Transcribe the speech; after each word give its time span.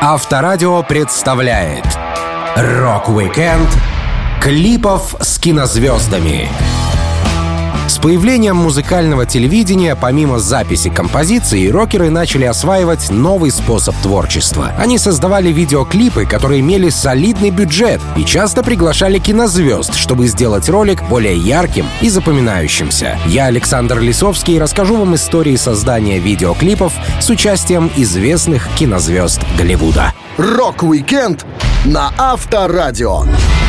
Авторадио 0.00 0.84
представляет 0.84 1.84
Рок-викенд 2.54 3.68
клипов 4.40 5.16
с 5.20 5.40
кинозвездами. 5.40 6.48
С 7.98 8.00
появлением 8.00 8.54
музыкального 8.54 9.26
телевидения, 9.26 9.96
помимо 9.96 10.38
записи 10.38 10.88
композиций, 10.88 11.68
рокеры 11.68 12.10
начали 12.10 12.44
осваивать 12.44 13.10
новый 13.10 13.50
способ 13.50 13.92
творчества. 13.96 14.72
Они 14.78 14.98
создавали 14.98 15.48
видеоклипы, 15.48 16.24
которые 16.24 16.60
имели 16.60 16.90
солидный 16.90 17.50
бюджет 17.50 18.00
и 18.16 18.24
часто 18.24 18.62
приглашали 18.62 19.18
кинозвезд, 19.18 19.96
чтобы 19.96 20.28
сделать 20.28 20.68
ролик 20.68 21.02
более 21.08 21.36
ярким 21.36 21.86
и 22.00 22.08
запоминающимся. 22.08 23.18
Я, 23.26 23.46
Александр 23.46 23.98
Лисовский, 23.98 24.60
расскажу 24.60 24.96
вам 24.96 25.16
истории 25.16 25.56
создания 25.56 26.20
видеоклипов 26.20 26.92
с 27.20 27.28
участием 27.30 27.90
известных 27.96 28.68
кинозвезд 28.78 29.40
Голливуда. 29.58 30.14
Рок-викенд 30.36 31.44
на 31.84 32.12
Авторадио. 32.16 33.24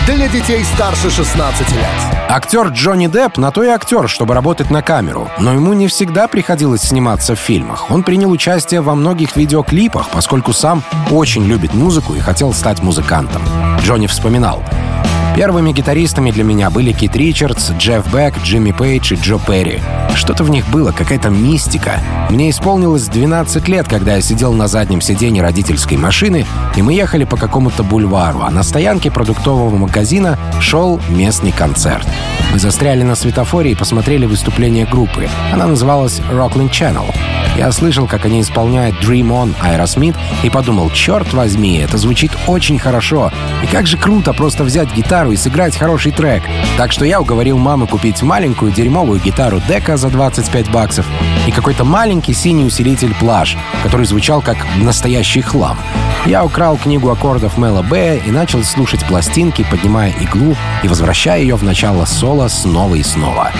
Для 0.05 0.27
детей 0.27 0.63
старше 0.75 1.09
16 1.09 1.71
лет. 1.71 2.18
Актер 2.31 2.67
Джонни 2.67 3.07
Депп 3.07 3.37
на 3.37 3.49
то 3.49 3.63
и 3.63 3.67
актер, 3.69 4.07
чтобы 4.07 4.35
работать 4.35 4.69
на 4.69 4.83
камеру. 4.83 5.27
Но 5.39 5.51
ему 5.51 5.73
не 5.73 5.87
всегда 5.87 6.27
приходилось 6.27 6.81
сниматься 6.81 7.33
в 7.33 7.39
фильмах. 7.39 7.89
Он 7.89 8.03
принял 8.03 8.29
участие 8.29 8.81
во 8.81 8.93
многих 8.93 9.35
видеоклипах, 9.35 10.09
поскольку 10.09 10.53
сам 10.53 10.83
очень 11.09 11.45
любит 11.45 11.73
музыку 11.73 12.13
и 12.13 12.19
хотел 12.19 12.53
стать 12.53 12.83
музыкантом. 12.83 13.41
Джонни 13.81 14.05
вспоминал. 14.05 14.61
Первыми 15.39 15.71
гитаристами 15.71 16.31
для 16.31 16.43
меня 16.43 16.69
были 16.69 16.91
Кит 16.91 17.15
Ричардс, 17.15 17.71
Джефф 17.71 18.13
Бек, 18.13 18.33
Джимми 18.43 18.73
Пейдж 18.73 19.13
и 19.13 19.15
Джо 19.15 19.37
Перри. 19.39 19.79
Что-то 20.13 20.43
в 20.43 20.49
них 20.49 20.67
было, 20.67 20.91
какая-то 20.91 21.29
мистика. 21.29 22.01
Мне 22.29 22.49
исполнилось 22.49 23.07
12 23.07 23.69
лет, 23.69 23.87
когда 23.87 24.15
я 24.15 24.21
сидел 24.21 24.51
на 24.51 24.67
заднем 24.67 24.99
сиденье 24.99 25.41
родительской 25.41 25.95
машины, 25.95 26.45
и 26.75 26.81
мы 26.81 26.91
ехали 26.91 27.23
по 27.23 27.37
какому-то 27.37 27.83
бульвару, 27.83 28.41
а 28.41 28.49
на 28.49 28.63
стоянке 28.63 29.11
продуктового 29.11 29.73
магазина 29.77 30.37
шел 30.59 30.99
местный 31.07 31.53
концерт. 31.53 32.05
Мы 32.51 32.59
застряли 32.59 33.03
на 33.03 33.15
светофоре 33.15 33.71
и 33.71 33.75
посмотрели 33.75 34.25
выступление 34.25 34.85
группы. 34.85 35.29
Она 35.53 35.67
называлась 35.67 36.19
Rockland 36.31 36.71
Channel. 36.71 37.15
Я 37.57 37.71
слышал, 37.71 38.07
как 38.07 38.25
они 38.25 38.41
исполняют 38.41 38.95
Dream 39.03 39.29
On 39.29 39.53
Aerosmith 39.61 40.15
и 40.43 40.49
подумал, 40.49 40.89
черт 40.89 41.33
возьми, 41.33 41.77
это 41.77 41.97
звучит 41.97 42.31
очень 42.47 42.79
хорошо. 42.79 43.31
И 43.63 43.67
как 43.67 43.85
же 43.85 43.97
круто 43.97 44.33
просто 44.33 44.63
взять 44.63 44.93
гитару 44.93 45.28
и 45.31 45.35
сыграть 45.35 45.77
хороший 45.77 46.11
трек. 46.11 46.43
Так 46.77 46.91
что 46.91 47.05
я 47.05 47.21
уговорил 47.21 47.57
маму 47.57 47.87
купить 47.87 48.21
маленькую 48.21 48.71
дерьмовую 48.71 49.19
гитару 49.19 49.61
Дека 49.67 49.97
за 49.97 50.09
25 50.09 50.71
баксов 50.71 51.05
и 51.47 51.51
какой-то 51.51 51.83
маленький 51.83 52.33
синий 52.33 52.65
усилитель 52.65 53.13
Плаш, 53.15 53.57
который 53.83 54.05
звучал 54.05 54.41
как 54.41 54.57
настоящий 54.77 55.41
хлам. 55.41 55.77
Я 56.25 56.43
украл 56.43 56.77
книгу 56.77 57.09
аккордов 57.09 57.57
Мэла 57.57 57.81
Б 57.81 58.21
и 58.25 58.31
начал 58.31 58.63
слушать 58.63 59.05
пластинки, 59.05 59.65
поднимая 59.69 60.11
иглу 60.19 60.55
и 60.83 60.87
возвращая 60.87 61.41
ее 61.41 61.55
в 61.55 61.63
начало 61.63 62.05
соло 62.05 62.47
снова 62.47 62.95
и 62.95 63.03
снова. 63.03 63.51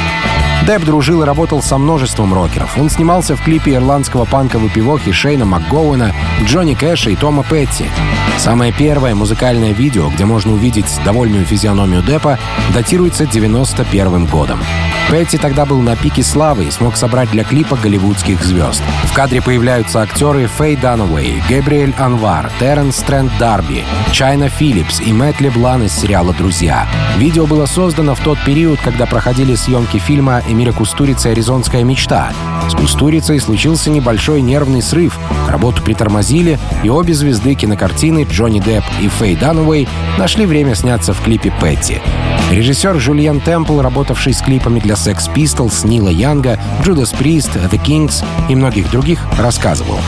Депп 0.65 0.83
дружил 0.83 1.23
и 1.23 1.25
работал 1.25 1.61
со 1.61 1.77
множеством 1.77 2.33
рокеров. 2.33 2.77
Он 2.77 2.89
снимался 2.89 3.35
в 3.35 3.43
клипе 3.43 3.75
ирландского 3.75 4.25
панка 4.25 4.59
выпивохи 4.59 5.11
Шейна 5.11 5.45
МакГоуэна, 5.45 6.13
Джонни 6.43 6.75
Кэша 6.75 7.09
и 7.09 7.15
Тома 7.15 7.43
Петти. 7.43 7.85
Самое 8.37 8.71
первое 8.71 9.15
музыкальное 9.15 9.73
видео, 9.73 10.09
где 10.09 10.25
можно 10.25 10.53
увидеть 10.53 10.99
довольную 11.03 11.45
физиономию 11.45 12.01
Деппа, 12.01 12.39
датируется 12.73 13.25
91 13.25 14.25
годом. 14.27 14.59
Петти 15.09 15.39
тогда 15.39 15.65
был 15.65 15.81
на 15.81 15.95
пике 15.95 16.21
славы 16.21 16.65
и 16.65 16.71
смог 16.71 16.95
собрать 16.95 17.31
для 17.31 17.43
клипа 17.43 17.75
голливудских 17.75 18.43
звезд. 18.43 18.83
В 19.05 19.13
кадре 19.13 19.41
появляются 19.41 20.01
актеры 20.01 20.45
Фэй 20.45 20.75
Дануэй, 20.75 21.41
Гэбриэль 21.49 21.95
Анвар, 21.97 22.51
Терренс 22.59 22.97
Стрэнд 22.97 23.31
Дарби, 23.39 23.83
Чайна 24.11 24.49
Филлипс 24.49 25.01
и 25.01 25.11
Мэтт 25.11 25.41
Леблан 25.41 25.83
из 25.83 25.93
сериала 25.93 26.31
«Друзья». 26.33 26.87
Видео 27.17 27.47
было 27.47 27.65
создано 27.65 28.13
в 28.13 28.19
тот 28.19 28.37
период, 28.45 28.79
когда 28.81 29.07
проходили 29.07 29.55
съемки 29.55 29.97
фильма 29.97 30.43
«Эмиля 30.49 30.73
Кустурица. 30.73 31.29
Аризонская 31.29 31.83
мечта». 31.83 32.33
С 32.69 32.73
Кустурицей 32.73 33.39
случился 33.39 33.89
небольшой 33.89 34.41
нервный 34.41 34.81
срыв, 34.81 35.17
работу 35.47 35.81
притормозили, 35.81 36.59
и 36.83 36.89
обе 36.89 37.13
звезды 37.13 37.55
кинокартины 37.55 38.27
Джонни 38.29 38.59
Депп 38.59 38.83
и 39.01 39.07
Фэй 39.07 39.35
Дануэй 39.35 39.87
нашли 40.17 40.45
время 40.45 40.75
сняться 40.75 41.13
в 41.13 41.21
клипе 41.21 41.53
«Петти». 41.61 41.99
Режиссер 42.51 42.99
Жульен 42.99 43.41
Темпл, 43.41 43.79
работавший 43.79 44.33
с 44.33 44.41
клипами 44.41 44.79
для 44.79 44.95
Sex 44.95 45.31
Pistols, 45.33 45.87
Нила 45.87 46.09
Янга, 46.09 46.59
Judas 46.83 47.15
Priest, 47.15 47.51
The 47.69 47.81
Kings 47.83 48.23
и 48.49 48.55
многих 48.55 48.89
других, 48.91 49.19
рассказывал. 49.37 49.99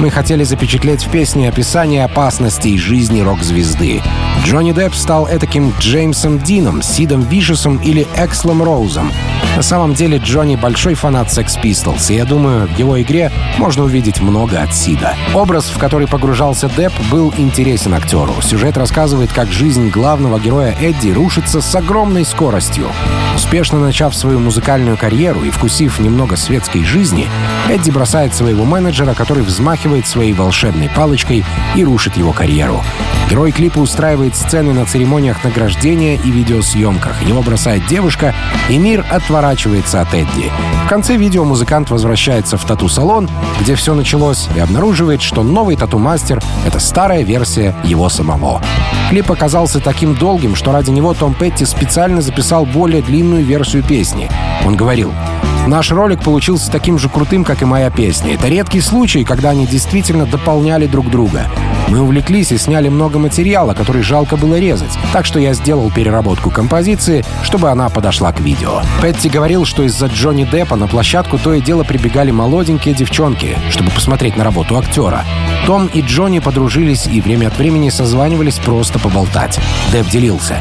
Мы 0.00 0.10
хотели 0.10 0.42
запечатлеть 0.42 1.06
в 1.06 1.10
песне 1.10 1.48
описание 1.48 2.04
опасностей 2.04 2.76
жизни 2.76 3.20
рок-звезды. 3.20 4.02
Джонни 4.44 4.72
Депп 4.72 4.94
стал 4.94 5.28
этаким 5.28 5.72
Джеймсом 5.78 6.40
Дином, 6.40 6.82
Сидом 6.82 7.22
Вишесом 7.22 7.76
или 7.76 8.06
Экслом 8.16 8.62
Роузом. 8.62 9.12
На 9.56 9.62
самом 9.62 9.94
деле 9.94 10.18
Джонни 10.18 10.56
большой 10.56 10.94
фанат 10.94 11.28
Sex 11.28 11.62
Pistols, 11.62 12.12
и 12.12 12.16
я 12.16 12.24
думаю, 12.24 12.66
в 12.66 12.76
его 12.76 13.00
игре 13.00 13.30
можно 13.56 13.84
увидеть 13.84 14.20
много 14.20 14.60
от 14.60 14.74
Сида. 14.74 15.14
Образ, 15.32 15.66
в 15.66 15.78
который 15.78 16.08
погружался 16.08 16.68
Депп, 16.68 16.92
был 17.10 17.32
интересен 17.38 17.94
актеру. 17.94 18.34
Сюжет 18.42 18.76
рассказывает, 18.76 19.32
как 19.32 19.52
жизнь 19.52 19.90
главного 19.90 20.40
героя 20.40 20.74
Эдди 20.80 21.10
рушится 21.10 21.60
с 21.60 21.74
огромной 21.74 22.24
скоростью. 22.24 22.88
Успешно 23.36 23.78
начав 23.78 24.14
свою 24.14 24.40
музыкальную 24.40 24.96
карьеру 24.96 25.44
и 25.44 25.50
вкусив 25.50 26.00
немного 26.00 26.36
светской 26.36 26.84
жизни, 26.84 27.28
Эдди 27.68 27.90
бросает 27.90 28.34
своего 28.34 28.64
менеджера, 28.64 29.14
который 29.14 29.44
взмахивает 29.44 29.83
своей 30.06 30.32
волшебной 30.32 30.88
палочкой 30.88 31.44
и 31.76 31.84
рушит 31.84 32.16
его 32.16 32.32
карьеру. 32.32 32.82
Герой 33.30 33.52
клипа 33.52 33.78
устраивает 33.78 34.36
сцены 34.36 34.72
на 34.72 34.84
церемониях 34.84 35.42
награждения 35.44 36.16
и 36.16 36.30
видеосъемках. 36.30 37.22
Его 37.22 37.42
бросает 37.42 37.86
девушка, 37.86 38.34
и 38.68 38.76
мир 38.76 39.04
отворачивается 39.10 40.00
от 40.00 40.12
Эдди. 40.14 40.50
В 40.84 40.88
конце 40.88 41.16
видео 41.16 41.44
музыкант 41.44 41.90
возвращается 41.90 42.58
в 42.58 42.64
тату-салон, 42.64 43.28
где 43.60 43.74
все 43.74 43.94
началось, 43.94 44.48
и 44.54 44.60
обнаруживает, 44.60 45.22
что 45.22 45.42
новый 45.42 45.76
тату-мастер— 45.76 46.42
это 46.66 46.78
старая 46.78 47.22
версия 47.22 47.74
его 47.84 48.08
самого. 48.08 48.62
Клип 49.08 49.30
оказался 49.30 49.80
таким 49.80 50.14
долгим, 50.14 50.54
что 50.54 50.72
ради 50.72 50.90
него 50.90 51.14
Том 51.14 51.34
Петти 51.34 51.64
специально 51.64 52.20
записал 52.20 52.66
более 52.66 53.02
длинную 53.02 53.44
версию 53.44 53.82
песни. 53.82 54.30
Он 54.64 54.76
говорил, 54.76 55.12
Наш 55.66 55.90
ролик 55.92 56.22
получился 56.22 56.70
таким 56.70 56.98
же 56.98 57.08
крутым, 57.08 57.42
как 57.42 57.62
и 57.62 57.64
моя 57.64 57.90
песня. 57.90 58.34
Это 58.34 58.48
редкий 58.48 58.80
случай, 58.80 59.24
когда 59.24 59.50
они 59.50 59.66
действительно 59.66 60.26
дополняли 60.26 60.86
друг 60.86 61.10
друга. 61.10 61.46
Мы 61.88 62.00
увлеклись 62.00 62.52
и 62.52 62.58
сняли 62.58 62.88
много 62.88 63.18
материала, 63.18 63.72
который 63.72 64.02
жалко 64.02 64.36
было 64.36 64.58
резать. 64.58 64.98
Так 65.12 65.24
что 65.24 65.38
я 65.38 65.54
сделал 65.54 65.90
переработку 65.90 66.50
композиции, 66.50 67.24
чтобы 67.42 67.70
она 67.70 67.88
подошла 67.88 68.32
к 68.32 68.40
видео. 68.40 68.82
Петти 69.00 69.30
говорил, 69.30 69.64
что 69.64 69.82
из-за 69.84 70.06
Джонни 70.06 70.44
Деппа 70.44 70.76
на 70.76 70.86
площадку 70.86 71.38
то 71.38 71.54
и 71.54 71.62
дело 71.62 71.82
прибегали 71.82 72.30
молоденькие 72.30 72.94
девчонки, 72.94 73.56
чтобы 73.70 73.90
посмотреть 73.90 74.36
на 74.36 74.44
работу 74.44 74.76
актера. 74.76 75.24
Том 75.66 75.86
и 75.86 76.02
Джонни 76.02 76.40
подружились 76.40 77.06
и 77.06 77.20
время 77.20 77.48
от 77.48 77.56
времени 77.56 77.88
созванивались 77.88 78.58
просто 78.58 78.98
поболтать. 78.98 79.58
Депп 79.92 80.08
делился. 80.08 80.60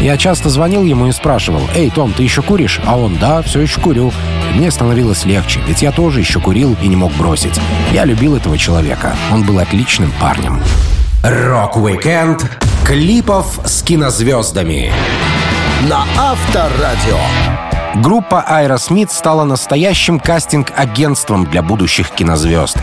Я 0.00 0.16
часто 0.16 0.48
звонил 0.48 0.84
ему 0.84 1.08
и 1.08 1.12
спрашивал, 1.12 1.62
«Эй, 1.74 1.90
Том, 1.90 2.12
ты 2.12 2.22
еще 2.22 2.40
куришь?» 2.40 2.80
А 2.86 2.96
он, 2.96 3.16
«Да, 3.18 3.42
все 3.42 3.60
еще 3.60 3.80
курю». 3.80 4.12
И 4.54 4.58
мне 4.58 4.70
становилось 4.70 5.24
легче, 5.24 5.60
ведь 5.66 5.82
я 5.82 5.92
тоже 5.92 6.20
еще 6.20 6.40
курил 6.40 6.76
и 6.80 6.88
не 6.88 6.96
мог 6.96 7.12
бросить. 7.14 7.60
Я 7.92 8.04
любил 8.04 8.36
этого 8.36 8.56
человека. 8.56 9.14
Он 9.32 9.42
был 9.42 9.58
отличным 9.58 10.12
парнем. 10.20 10.62
Рок-викенд 11.22 12.44
клипов 12.86 13.60
с 13.64 13.82
кинозвездами. 13.82 14.92
На 15.88 16.04
Авторадио. 16.16 17.57
Группа 17.96 18.44
Aerosmith 18.48 19.10
стала 19.10 19.44
настоящим 19.44 20.20
кастинг-агентством 20.20 21.46
для 21.46 21.62
будущих 21.62 22.10
кинозвезд. 22.10 22.76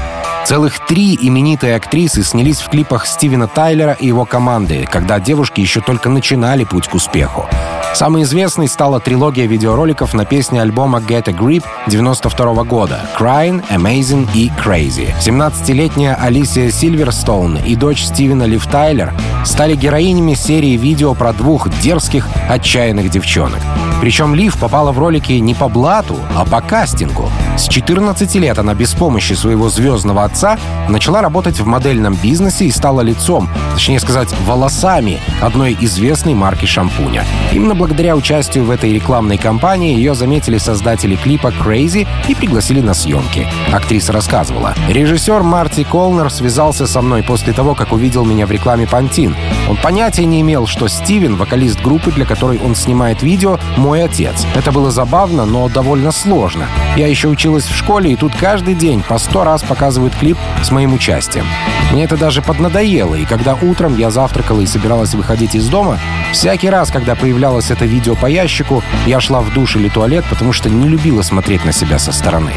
Целых 0.46 0.86
три 0.86 1.18
именитые 1.20 1.76
актрисы 1.76 2.24
снялись 2.24 2.60
в 2.60 2.70
клипах 2.70 3.06
Стивена 3.06 3.48
Тайлера 3.48 3.94
и 3.94 4.08
его 4.08 4.26
команды, 4.26 4.88
когда 4.92 5.20
девушки 5.20 5.62
еще 5.62 5.82
только 5.82 6.10
начинали 6.10 6.64
путь 6.64 6.88
к 6.88 6.96
успеху. 6.96 7.48
Самой 7.96 8.24
известной 8.24 8.68
стала 8.68 9.00
трилогия 9.00 9.46
видеороликов 9.46 10.14
на 10.14 10.26
песне 10.26 10.62
альбома 10.62 11.00
Get 11.00 11.30
a 11.30 11.32
Grip 11.32 11.64
92 11.88 12.64
года 12.66 13.00
«Crying», 13.18 13.64
«Amazing» 13.70 14.28
и 14.36 14.50
«Crazy». 14.50 15.14
17-летняя 15.22 16.16
Алисия 16.16 16.72
Сильверстоун 16.72 17.56
и 17.56 17.74
дочь 17.78 18.04
Стивена 18.04 18.48
Лив 18.48 18.68
Тайлер 18.68 19.14
стали 19.46 19.76
героинями 19.76 20.34
серии 20.34 20.76
видео 20.76 21.14
про 21.14 21.32
двух 21.32 21.70
дерзких, 21.80 22.28
отчаянных 22.50 23.10
девчонок. 23.10 23.62
Причем 24.02 24.36
Лив 24.36 24.60
попала 24.60 24.92
в 24.92 25.00
ролики 25.00 25.32
не 25.32 25.54
по 25.54 25.70
блату, 25.70 26.18
а 26.36 26.44
по 26.44 26.60
кастингу. 26.60 27.30
С 27.58 27.70
14 27.70 28.36
лет 28.36 28.60
она 28.60 28.74
без 28.74 28.94
помощи 28.94 29.32
своего 29.34 29.70
звездного 29.70 30.26
отца 30.26 30.58
начала 30.90 31.22
работать 31.22 31.60
в 31.60 31.66
модельном 31.66 32.16
бизнесе 32.16 32.66
и 32.66 32.72
стала 32.72 33.00
лицом, 33.00 33.50
точнее 33.74 34.00
сказать, 34.02 34.34
волосами 34.46 35.20
одной 35.42 35.78
известной 35.80 36.34
марки 36.34 36.66
шампуня. 36.66 37.24
Именно 37.54 37.74
благодаря 37.74 38.18
участию 38.18 38.66
в 38.66 38.72
этой 38.72 38.92
рекламной 38.92 39.38
кампании 39.38 39.96
ее 39.96 40.16
заметили 40.16 40.58
создатели 40.58 41.16
клипа 41.16 41.48
Crazy 41.48 42.06
и 42.28 42.36
пригласили 42.36 42.82
на 42.82 42.94
съемки. 42.94 43.48
Актриса 43.72 44.12
рассказывала. 44.12 44.74
Режиссер 44.90 45.42
Марти 45.44 45.84
Колнер 45.84 46.30
связался 46.30 46.88
со 46.88 47.02
мной 47.02 47.24
после 47.24 47.54
того, 47.54 47.74
как 47.74 47.94
увидел 47.94 48.26
меня 48.26 48.48
в 48.48 48.52
рекламе 48.52 48.86
Пантин. 48.86 49.34
Он 49.70 49.78
понятия 49.78 50.26
не 50.26 50.42
имел, 50.42 50.68
что 50.68 50.90
Стивен, 50.90 51.38
вокалист 51.38 51.82
группы, 51.82 52.12
для 52.12 52.26
которой 52.26 52.60
он 52.60 52.76
снимает 52.76 53.24
видео, 53.24 53.60
мой 53.78 54.04
отец. 54.04 54.46
Это 54.56 54.74
было 54.74 54.92
забавно, 54.92 55.46
но 55.46 55.70
довольно 55.70 56.12
сложно. 56.12 56.68
Я 56.98 57.08
еще 57.08 57.30
училась 57.46 57.66
в 57.66 57.78
школе, 57.78 58.12
и 58.12 58.16
тут 58.16 58.36
каждый 58.36 58.74
день 58.74 59.04
по 59.08 59.20
сто 59.20 59.44
раз 59.44 59.62
показывают 59.62 60.16
клип 60.16 60.36
с 60.64 60.72
моим 60.72 60.96
участием. 60.96 61.46
Мне 61.92 62.06
это 62.06 62.18
даже 62.18 62.42
поднадоело, 62.42 63.14
и 63.14 63.24
когда 63.24 63.54
утром 63.54 63.96
я 63.96 64.10
завтракала 64.10 64.62
и 64.62 64.66
собиралась 64.66 65.14
выходить 65.14 65.54
из 65.54 65.68
дома, 65.70 66.00
всякий 66.32 66.72
раз, 66.72 66.90
когда 66.90 67.14
появлялось 67.14 67.70
это 67.70 67.86
видео 67.86 68.16
по 68.16 68.26
ящику, 68.26 68.84
я 69.06 69.20
шла 69.20 69.42
в 69.42 69.54
душ 69.54 69.76
или 69.76 69.90
туалет, 69.90 70.26
потому 70.28 70.54
что 70.54 70.72
не 70.72 70.88
любила 70.88 71.22
смотреть 71.22 71.64
на 71.66 71.72
себя 71.72 72.00
со 72.00 72.12
стороны. 72.12 72.54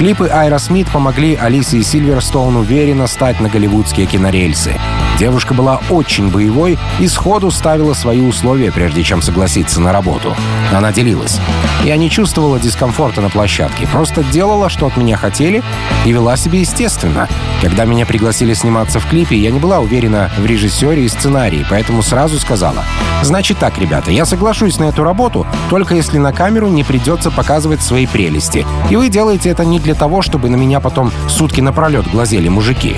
Клипы 0.00 0.28
Айра 0.28 0.58
Смит 0.58 0.90
помогли 0.90 1.34
Алисии 1.34 1.82
Сильверстоун 1.82 2.56
уверенно 2.56 3.06
стать 3.06 3.38
на 3.38 3.50
голливудские 3.50 4.06
кинорельсы. 4.06 4.80
Девушка 5.18 5.52
была 5.52 5.82
очень 5.90 6.30
боевой 6.30 6.78
и 6.98 7.06
сходу 7.06 7.50
ставила 7.50 7.92
свои 7.92 8.22
условия, 8.22 8.72
прежде 8.72 9.02
чем 9.02 9.20
согласиться 9.20 9.78
на 9.78 9.92
работу. 9.92 10.34
Она 10.72 10.90
делилась. 10.90 11.38
Я 11.84 11.98
не 11.98 12.08
чувствовала 12.08 12.58
дискомфорта 12.58 13.20
на 13.20 13.28
площадке, 13.28 13.86
просто 13.86 14.22
делала, 14.22 14.70
что 14.70 14.86
от 14.86 14.96
меня 14.96 15.18
хотели, 15.18 15.62
и 16.06 16.12
вела 16.12 16.38
себя 16.38 16.60
естественно. 16.60 17.28
Когда 17.60 17.84
меня 17.84 18.06
пригласили 18.06 18.54
сниматься 18.54 19.00
в 19.00 19.06
клипе, 19.06 19.36
я 19.36 19.50
не 19.50 19.58
была 19.58 19.80
уверена 19.80 20.30
в 20.38 20.46
режиссере 20.46 21.04
и 21.04 21.08
сценарии, 21.08 21.66
поэтому 21.68 22.02
сразу 22.02 22.38
сказала, 22.38 22.84
«Значит 23.22 23.58
так, 23.58 23.76
ребята, 23.78 24.10
я 24.10 24.24
соглашусь 24.24 24.78
на 24.78 24.84
эту 24.84 25.04
работу, 25.04 25.46
только 25.68 25.94
если 25.94 26.16
на 26.16 26.32
камеру 26.32 26.68
не 26.68 26.84
придется 26.84 27.30
показывать 27.30 27.82
свои 27.82 28.06
прелести. 28.06 28.64
И 28.88 28.96
вы 28.96 29.10
делаете 29.10 29.50
это 29.50 29.66
не 29.66 29.78
для 29.78 29.89
того, 29.94 30.22
чтобы 30.22 30.48
на 30.48 30.56
меня 30.56 30.80
потом 30.80 31.12
сутки 31.28 31.60
напролет 31.60 32.10
глазели 32.10 32.48
мужики». 32.48 32.96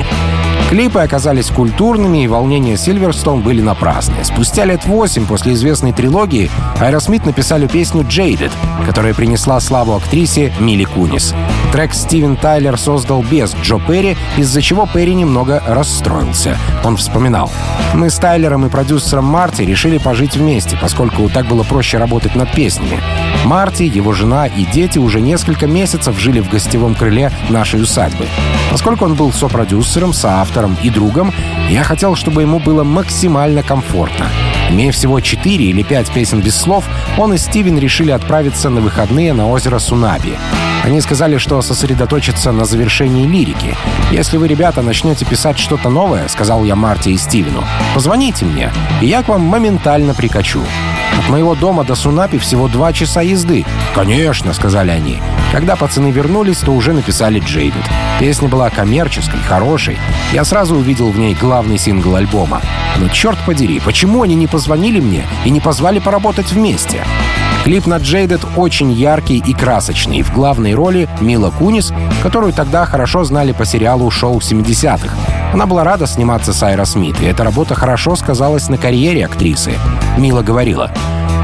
Клипы 0.73 1.01
оказались 1.01 1.49
культурными, 1.51 2.25
и 2.25 2.29
волнения 2.29 2.79
Сильверстон 2.79 3.43
были 3.43 3.61
напрасны. 3.61 4.25
Спустя 4.25 4.65
лет 4.65 4.87
восемь 4.87 5.27
после 5.27 5.53
известной 5.53 5.93
трилогии 5.93 6.51
Аэросмит 6.81 7.27
написали 7.27 7.67
песню 7.67 8.05
«Jaded», 8.05 8.51
которая 8.87 9.13
принесла 9.13 9.61
славу 9.61 9.95
актрисе 9.95 10.51
Милли 10.61 10.85
Кунис. 10.85 11.35
Трек 11.73 11.93
Стивен 11.93 12.37
Тайлер 12.37 12.79
создал 12.79 13.23
без 13.23 13.55
Джо 13.63 13.79
Перри, 13.87 14.17
из-за 14.39 14.63
чего 14.63 14.89
Перри 14.91 15.15
немного 15.15 15.63
расстроился. 15.67 16.57
Он 16.85 16.97
вспоминал. 16.97 17.53
«Мы 17.93 18.09
с 18.09 18.17
Тайлером 18.17 18.65
и 18.65 18.71
продюсером 18.71 19.27
Марти 19.27 19.61
решили 19.63 19.99
пожить 19.99 20.37
вместе, 20.37 20.79
поскольку 20.81 21.29
так 21.29 21.45
было 21.49 21.65
проще 21.65 21.99
работать 21.99 22.35
над 22.35 22.51
песнями. 22.53 22.99
Марти, 23.45 23.83
его 23.83 24.15
жена 24.15 24.47
и 24.47 24.65
дети 24.65 24.99
уже 24.99 25.21
несколько 25.21 25.67
месяцев 25.67 26.19
жили 26.19 26.41
в 26.41 26.49
гостевом 26.49 26.95
крыле 26.95 27.31
нашей 27.51 27.83
усадьбы. 27.83 28.27
Поскольку 28.71 29.05
он 29.05 29.15
был 29.15 29.33
сопродюсером, 29.33 30.15
соавтором 30.15 30.52
и 30.83 30.91
другом, 30.91 31.33
я 31.71 31.83
хотел, 31.83 32.15
чтобы 32.15 32.43
ему 32.43 32.59
было 32.59 32.85
максимально 32.85 33.63
комфортно. 33.63 34.27
Имея 34.71 34.93
всего 34.93 35.21
4 35.21 35.65
или 35.65 35.83
5 35.83 36.13
песен 36.13 36.41
без 36.41 36.57
слов, 36.57 36.85
он 37.19 37.35
и 37.35 37.39
Стивен 37.39 37.79
решили 37.79 38.11
отправиться 38.11 38.71
на 38.71 38.81
выходные 38.81 39.33
на 39.33 39.49
озеро 39.49 39.79
Сунаби. 39.79 40.39
Они 40.85 41.01
сказали, 41.01 41.37
что 41.37 41.61
сосредоточатся 41.63 42.53
на 42.53 42.65
завершении 42.65 43.27
лирики. 43.27 43.77
«Если 44.11 44.37
вы, 44.37 44.49
ребята, 44.49 44.83
начнете 44.83 45.25
писать 45.25 45.59
что-то 45.59 45.91
новое,— 45.91 46.27
сказал 46.29 46.65
я 46.65 46.75
Марте 46.75 47.11
и 47.11 47.17
Стивену,— 47.17 47.65
позвоните 47.95 48.45
мне, 48.45 48.73
и 49.01 49.07
я 49.07 49.23
к 49.23 49.29
вам 49.29 49.43
моментально 49.43 50.15
прикачу. 50.15 50.63
От 51.23 51.31
моего 51.31 51.55
дома 51.55 51.85
до 51.85 51.95
Сунапи 51.95 52.39
всего 52.39 52.69
два 52.69 52.93
часа 52.93 53.23
езды. 53.23 53.65
«Конечно»,— 53.95 54.53
сказали 54.55 54.91
они. 54.91 55.21
Когда 55.53 55.77
пацаны 55.77 56.11
вернулись, 56.11 56.59
то 56.59 56.73
уже 56.73 56.93
написали 56.93 57.39
«Джейдед». 57.39 57.85
Песня 58.19 58.49
была 58.49 58.71
коммерческой, 58.71 59.41
хорошей. 59.41 59.99
Я 60.33 60.45
сразу 60.45 60.77
увидел 60.77 61.11
в 61.11 61.19
ней 61.19 61.35
главный 61.35 61.79
сингл 61.79 62.17
альбома. 62.17 62.61
Но 62.99 63.09
черт 63.09 63.39
подери, 63.47 63.81
почему 63.81 64.23
они 64.23 64.35
не 64.35 64.47
позвонили 64.47 65.01
мне 65.01 65.25
и 65.45 65.51
не 65.51 65.61
позвали 65.61 66.01
поработать 66.01 66.53
вместе? 66.53 67.05
Клип 67.65 67.87
на 67.87 67.99
Джейдед 67.99 68.41
очень 68.57 68.91
яркий 68.91 69.39
и 69.39 69.55
красочный. 69.55 70.23
В 70.23 70.33
главной 70.33 70.75
роли 70.75 71.09
Мила 71.21 71.51
Кунис, 71.51 71.93
которую 72.21 72.53
тогда 72.53 72.85
хорошо 72.87 73.23
знали 73.23 73.53
по 73.53 73.65
сериалу 73.65 74.11
«Шоу 74.11 74.39
70-х». 74.39 75.15
Она 75.53 75.67
была 75.67 75.85
рада 75.85 76.09
сниматься 76.09 76.53
с 76.53 76.61
Айра 76.65 76.85
Смит, 76.85 77.21
и 77.21 77.27
эта 77.27 77.45
работа 77.45 77.77
хорошо 77.77 78.17
сказалась 78.17 78.69
на 78.69 78.79
карьере 78.79 79.25
актрисы. 79.25 79.75
Мила 80.19 80.43
говорила, 80.43 80.91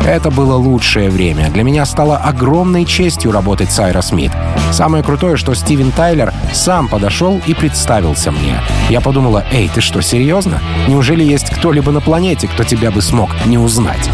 это 0.05 0.32
было 0.32 0.56
лучшее 0.56 1.09
время. 1.09 1.50
Для 1.50 1.62
меня 1.62 1.87
стало 1.87 2.17
огромной 2.17 2.85
честью 2.85 3.31
работать 3.31 3.70
с 3.70 3.79
Айра 3.79 4.03
Смит. 4.03 4.32
Самое 4.73 5.05
крутое, 5.05 5.37
что 5.37 5.55
Стивен 5.55 5.93
Тайлер 5.93 6.35
сам 6.53 6.88
подошел 6.88 7.41
и 7.47 7.55
представился 7.55 8.32
мне. 8.32 8.61
Я 8.88 9.00
подумала, 9.00 9.44
эй, 9.53 9.70
ты 9.73 9.81
что, 9.81 10.00
серьезно? 10.00 10.61
Неужели 10.88 11.23
есть 11.23 11.50
кто-либо 11.50 11.93
на 11.93 12.00
планете, 12.00 12.49
кто 12.49 12.65
тебя 12.65 12.91
бы 12.91 13.03
смог 13.03 13.31
не 13.47 13.56
узнать? 13.56 14.11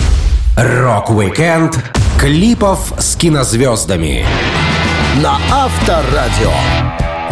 Рок-викенд 0.56 1.93
клипов 2.24 2.94
с 2.96 3.16
кинозвездами 3.16 4.24
на 5.22 5.36
Авторадио. 5.52 6.52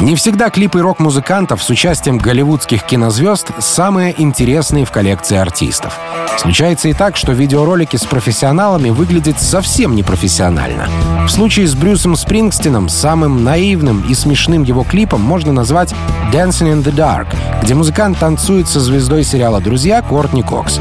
Не 0.01 0.17
всегда 0.17 0.51
клипы 0.51 0.83
рок-музыкантов 0.83 1.63
с 1.63 1.71
участием 1.71 2.19
голливудских 2.19 2.83
кинозвезд 2.85 3.53
самые 3.59 4.15
интересные 4.21 4.85
в 4.85 4.91
коллекции 4.91 5.39
артистов. 5.39 5.99
Случается 6.37 6.91
и 6.91 6.93
так, 6.93 7.17
что 7.17 7.33
видеоролики 7.33 7.97
с 7.97 8.05
профессионалами 8.05 8.91
выглядят 8.91 9.41
совсем 9.41 9.97
непрофессионально. 9.97 10.91
В 11.27 11.31
случае 11.31 11.69
с 11.69 11.75
Брюсом 11.75 12.15
Спрингстином 12.15 12.91
самым 12.91 13.45
наивным 13.45 14.05
и 14.11 14.13
смешным 14.13 14.63
его 14.63 14.85
клипом 14.85 15.23
можно 15.23 15.55
назвать 15.55 15.95
«Dancing 16.35 16.71
in 16.71 16.85
the 16.85 16.95
Dark», 16.95 17.35
где 17.63 17.73
музыкант 17.75 18.19
танцует 18.19 18.69
со 18.69 18.79
звездой 18.79 19.25
сериала 19.25 19.63
«Друзья» 19.63 20.03
Кортни 20.03 20.43
Кокс. 20.43 20.79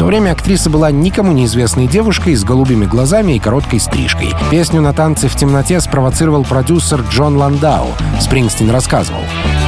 То 0.00 0.06
время 0.06 0.30
актриса 0.32 0.70
была 0.70 0.90
никому 0.90 1.32
неизвестной 1.32 1.86
девушкой 1.86 2.34
с 2.34 2.42
голубыми 2.42 2.86
глазами 2.86 3.34
и 3.34 3.38
короткой 3.38 3.80
стрижкой. 3.80 4.30
Песню 4.50 4.80
на 4.80 4.94
танцы 4.94 5.28
в 5.28 5.36
темноте 5.36 5.78
спровоцировал 5.78 6.42
продюсер 6.42 7.02
Джон 7.10 7.36
Ландау. 7.36 7.88
Спрингстин 8.18 8.70
рассказывал. 8.70 9.20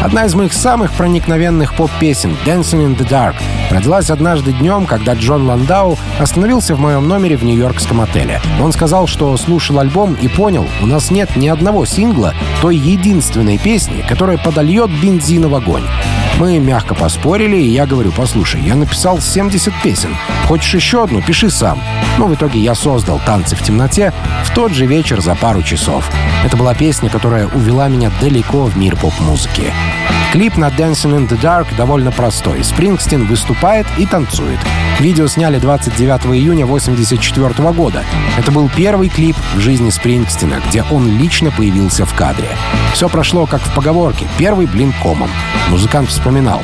Одна 0.03 0.25
из 0.25 0.35
моих 0.35 0.55
самых 0.55 0.91
проникновенных 0.93 1.75
поп-песен 1.75 2.35
«Dancing 2.47 2.87
in 2.87 2.97
the 2.97 3.07
Dark» 3.07 3.35
родилась 3.71 4.09
однажды 4.09 4.55
днем, 4.55 4.87
когда 4.87 5.13
Джон 5.13 5.47
Ландау 5.47 5.99
остановился 6.19 6.75
в 6.77 6.81
моем 6.81 7.07
номере 7.07 7.37
в 7.37 7.45
нью-йоркском 7.45 8.01
отеле. 8.01 8.41
Он 8.59 8.73
сказал, 8.73 9.07
что 9.07 9.37
слушал 9.37 9.81
альбом 9.81 10.15
и 10.15 10.29
понял, 10.29 10.67
у 10.81 10.87
нас 10.87 11.11
нет 11.11 11.37
ни 11.37 11.49
одного 11.49 11.85
сингла 11.85 12.33
той 12.63 12.77
единственной 12.77 13.59
песни, 13.59 14.03
которая 14.09 14.39
подольет 14.39 14.91
бензин 14.99 15.47
в 15.47 15.55
огонь. 15.55 15.85
Мы 16.39 16.59
мягко 16.59 16.95
поспорили, 16.95 17.57
и 17.57 17.69
я 17.69 17.87
говорю, 17.87 18.13
послушай, 18.13 18.61
я 18.63 18.75
написал 18.75 19.21
70 19.21 19.73
песен. 19.83 20.17
Хочешь 20.49 20.75
еще 20.75 21.05
одну? 21.05 21.23
Пиши 21.23 21.51
сам. 21.51 21.81
Но 22.19 22.27
в 22.27 22.35
итоге 22.35 22.59
я 22.59 22.75
создал 22.75 23.21
«Танцы 23.25 23.57
в 23.57 23.63
темноте» 23.63 24.13
в 24.45 24.55
тот 24.55 24.73
же 24.73 24.87
вечер 24.87 25.21
за 25.21 25.35
пару 25.35 25.63
часов. 25.63 26.11
Это 26.45 26.57
была 26.57 26.75
песня, 26.75 27.09
которая 27.09 27.47
увела 27.47 27.89
меня 27.89 28.11
далеко 28.21 28.65
в 28.65 28.77
мир 28.77 28.97
поп-музыки. 28.97 29.73
Клип 30.33 30.57
на 30.57 30.71
Dancing 30.71 31.15
in 31.15 31.29
the 31.29 31.39
Dark 31.39 31.67
довольно 31.77 32.11
простой. 32.11 32.65
Спрингстин 32.65 33.27
выступает 33.27 33.87
и 33.99 34.07
танцует. 34.07 34.59
Видео 34.99 35.27
сняли 35.27 35.59
29 35.59 36.35
июня 36.35 36.65
1984 36.65 37.73
года. 37.73 38.03
Это 38.39 38.51
был 38.51 38.71
первый 38.75 39.11
клип 39.11 39.37
в 39.55 39.61
жизни 39.61 39.91
Спрингстина, 39.91 40.63
где 40.69 40.85
он 40.91 41.19
лично 41.19 41.51
появился 41.51 42.07
в 42.07 42.15
кадре. 42.15 42.49
Все 42.95 43.11
прошло 43.11 43.45
как 43.45 43.61
в 43.61 43.75
поговорке 43.75 44.27
«первый 44.39 44.65
блин 44.65 44.95
комом». 45.03 45.29
Музыкант 45.69 46.11
вспоминал. 46.23 46.63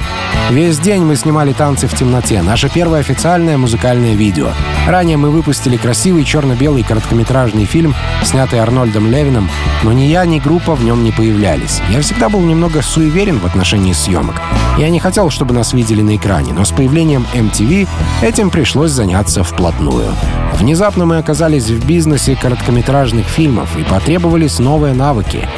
«Весь 0.51 0.79
день 0.79 1.03
мы 1.03 1.17
снимали 1.17 1.53
танцы 1.53 1.89
в 1.89 1.95
темноте. 1.95 2.43
Наше 2.43 2.69
первое 2.69 3.01
официальное 3.01 3.59
музыкальное 3.59 4.15
видео. 4.15 4.53
Ранее 4.87 5.17
мы 5.17 5.31
выпустили 5.31 5.77
красивый 5.77 6.25
черно-белый 6.25 6.85
короткометражный 6.85 7.65
фильм, 7.65 7.93
снятый 8.23 8.61
Арнольдом 8.61 9.11
Левином, 9.11 9.51
но 9.83 9.93
ни 9.93 10.03
я, 10.03 10.25
ни 10.27 10.39
группа 10.39 10.77
в 10.77 10.85
нем 10.85 11.03
не 11.03 11.11
появлялись. 11.11 11.83
Я 11.91 12.01
всегда 12.03 12.29
был 12.29 12.41
немного 12.41 12.83
суеверен 12.83 13.41
в 13.41 13.47
отношении 13.47 13.93
съемок. 13.93 14.41
Я 14.79 14.91
не 14.91 15.01
хотел, 15.01 15.29
чтобы 15.29 15.55
нас 15.55 15.73
видели 15.73 16.03
на 16.03 16.15
экране, 16.15 16.53
но 16.53 16.65
с 16.65 16.71
появлением 16.71 17.27
MTV 17.35 17.89
этим 18.23 18.51
пришлось 18.51 18.93
заняться 18.93 19.43
вплотную. 19.43 20.13
Внезапно 20.59 21.07
мы 21.07 21.19
оказались 21.19 21.69
в 21.71 21.87
бизнесе 21.87 22.35
короткометражных 22.35 23.27
фильмов 23.27 23.79
и 23.79 23.85
потребовались 23.85 24.59
новые 24.59 24.93
навыки. 24.93 25.49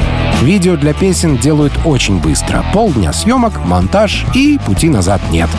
Видео 0.41 0.75
для 0.75 0.93
песен 0.93 1.37
делают 1.37 1.73
очень 1.85 2.19
быстро. 2.19 2.63
Полдня 2.71 3.11
съемок, 3.11 3.65
монтаж 3.65 4.25
и 4.35 4.59
пути 4.63 4.89
назад 4.89 5.21
нет. 5.31 5.49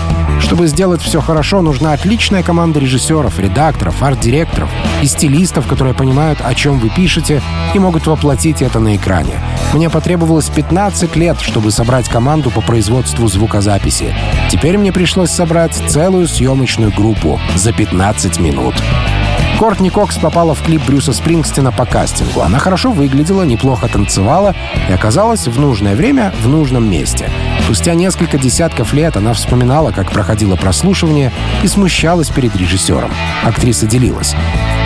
Чтобы 0.40 0.66
сделать 0.66 1.00
все 1.02 1.20
хорошо, 1.20 1.60
нужна 1.60 1.92
отличная 1.92 2.42
команда 2.42 2.78
режиссеров, 2.80 3.38
редакторов, 3.38 4.02
арт-директоров 4.02 4.70
и 5.02 5.06
стилистов, 5.06 5.66
которые 5.66 5.94
понимают, 5.94 6.40
о 6.42 6.54
чем 6.54 6.78
вы 6.78 6.88
пишете 6.88 7.42
и 7.74 7.78
могут 7.78 8.06
воплотить 8.06 8.62
это 8.62 8.78
на 8.80 8.96
экране. 8.96 9.34
Мне 9.72 9.88
потребовалось 9.90 10.48
15 10.50 11.16
лет, 11.16 11.40
чтобы 11.40 11.70
собрать 11.70 12.08
команду 12.08 12.50
по 12.50 12.60
производству 12.60 13.26
звукозаписи. 13.28 14.14
Теперь 14.50 14.78
мне 14.78 14.92
пришлось 14.92 15.30
собрать 15.30 15.74
целую 15.88 16.28
съемочную 16.28 16.92
группу 16.92 17.40
за 17.54 17.72
15 17.72 18.38
минут. 18.40 18.74
Кортни 19.62 19.90
Кокс 19.90 20.18
попала 20.18 20.56
в 20.56 20.62
клип 20.64 20.84
Брюса 20.88 21.12
Спрингстина 21.12 21.70
по 21.70 21.86
кастингу. 21.86 22.40
Она 22.40 22.58
хорошо 22.58 22.90
выглядела, 22.90 23.44
неплохо 23.44 23.86
танцевала 23.86 24.56
и 24.88 24.92
оказалась 24.92 25.46
в 25.46 25.60
нужное 25.60 25.94
время 25.94 26.34
в 26.42 26.48
нужном 26.48 26.90
месте. 26.90 27.30
Спустя 27.64 27.94
несколько 27.94 28.38
десятков 28.38 28.92
лет 28.92 29.16
она 29.16 29.32
вспоминала, 29.32 29.92
как 29.92 30.10
проходило 30.10 30.56
прослушивание 30.56 31.32
и 31.62 31.68
смущалась 31.68 32.28
перед 32.28 32.54
режиссером. 32.56 33.10
Актриса 33.44 33.86
делилась. 33.86 34.34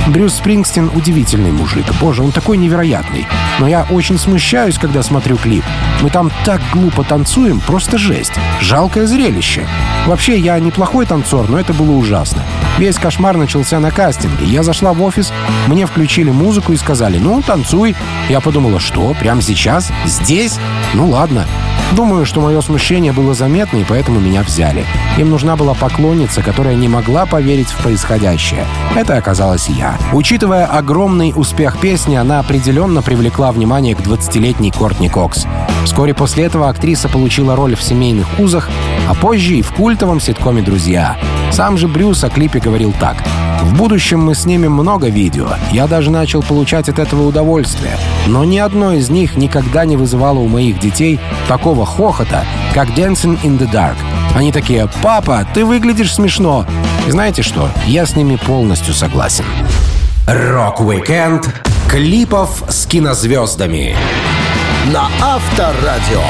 Брюс 0.08 0.34
Спрингстин— 0.34 0.90
удивительный 0.94 1.50
мужик. 1.50 1.84
Боже, 2.00 2.22
он 2.22 2.30
такой 2.30 2.58
невероятный. 2.58 3.26
Но 3.58 3.66
я 3.66 3.86
очень 3.90 4.18
смущаюсь, 4.18 4.78
когда 4.78 5.02
смотрю 5.02 5.36
клип. 5.36 5.64
Мы 6.00 6.10
там 6.10 6.30
так 6.44 6.60
глупо 6.72 7.02
танцуем, 7.02 7.60
просто 7.60 7.98
жесть. 7.98 8.34
Жалкое 8.60 9.06
зрелище. 9.06 9.66
Вообще, 10.06 10.38
я 10.38 10.58
неплохой 10.60 11.06
танцор, 11.06 11.48
но 11.48 11.58
это 11.58 11.72
было 11.72 11.90
ужасно. 11.90 12.44
Весь 12.78 12.96
кошмар 12.96 13.36
начался 13.36 13.80
на 13.80 13.90
кастинге. 13.90 14.46
Я 14.46 14.62
зашла 14.62 14.92
в 14.92 15.02
офис, 15.02 15.32
мне 15.66 15.86
включили 15.86 16.30
музыку 16.30 16.72
и 16.72 16.76
сказали, 16.76 17.18
ну, 17.18 17.42
танцуй. 17.42 17.96
Я 18.28 18.40
подумала, 18.40 18.78
что, 18.78 19.14
прямо 19.18 19.42
сейчас? 19.42 19.90
Здесь? 20.04 20.58
Ну, 20.94 21.08
ладно. 21.08 21.46
Думаю, 21.96 22.26
что 22.26 22.42
мое 22.42 22.60
смущение 22.60 23.14
было 23.14 23.32
заметно, 23.32 23.78
и 23.78 23.84
поэтому 23.84 24.20
меня 24.20 24.42
взяли. 24.42 24.84
Им 25.16 25.30
нужна 25.30 25.56
была 25.56 25.72
поклонница, 25.72 26.42
которая 26.42 26.74
не 26.74 26.88
могла 26.88 27.24
поверить 27.24 27.68
в 27.68 27.82
происходящее. 27.82 28.66
Это 28.94 29.16
оказалась 29.16 29.70
я. 29.70 29.96
Учитывая 30.12 30.66
огромный 30.66 31.32
успех 31.34 31.78
песни, 31.80 32.14
она 32.14 32.40
определенно 32.40 33.00
привлекла 33.00 33.50
внимание 33.50 33.94
к 33.94 34.00
20-летней 34.00 34.72
Кортни 34.72 35.08
Кокс. 35.08 35.46
Вскоре 35.86 36.12
после 36.12 36.44
этого 36.44 36.68
актриса 36.68 37.08
получила 37.08 37.56
роль 37.56 37.74
в 37.74 37.82
«Семейных 37.82 38.26
узах», 38.38 38.68
а 39.08 39.14
позже 39.14 39.54
и 39.54 39.62
в 39.62 39.72
культовом 39.72 40.20
ситкоме 40.20 40.60
«Друзья». 40.60 41.16
Сам 41.50 41.78
же 41.78 41.88
Брюс 41.88 42.22
о 42.24 42.28
клипе 42.28 42.58
говорил 42.58 42.94
так. 43.00 43.16
«В 43.62 43.76
будущем 43.76 44.20
мы 44.20 44.34
снимем 44.34 44.72
много 44.72 45.08
видео. 45.08 45.48
Я 45.72 45.86
даже 45.86 46.10
начал 46.10 46.42
получать 46.42 46.88
от 46.88 46.98
этого 46.98 47.26
удовольствие. 47.26 47.96
Но 48.26 48.44
ни 48.44 48.58
одно 48.58 48.92
из 48.92 49.08
них 49.08 49.36
никогда 49.36 49.84
не 49.84 49.96
вызывало 49.96 50.38
у 50.38 50.48
моих 50.48 50.78
детей 50.78 51.18
такого 51.48 51.86
хохота, 51.86 52.44
как 52.74 52.88
«Dancing 52.90 53.40
in 53.42 53.58
the 53.58 53.70
Dark». 53.70 53.96
Они 54.34 54.52
такие 54.52 54.88
«Папа, 55.02 55.46
ты 55.54 55.64
выглядишь 55.64 56.14
смешно». 56.14 56.66
И 57.06 57.10
знаете 57.10 57.42
что? 57.42 57.70
Я 57.86 58.04
с 58.04 58.16
ними 58.16 58.36
полностью 58.36 58.92
согласен. 58.92 59.44
Рок-викенд 60.26 61.48
клипов 61.88 62.64
с 62.68 62.84
кинозвездами 62.86 63.96
на 64.92 65.08
Авторадио. 65.22 66.20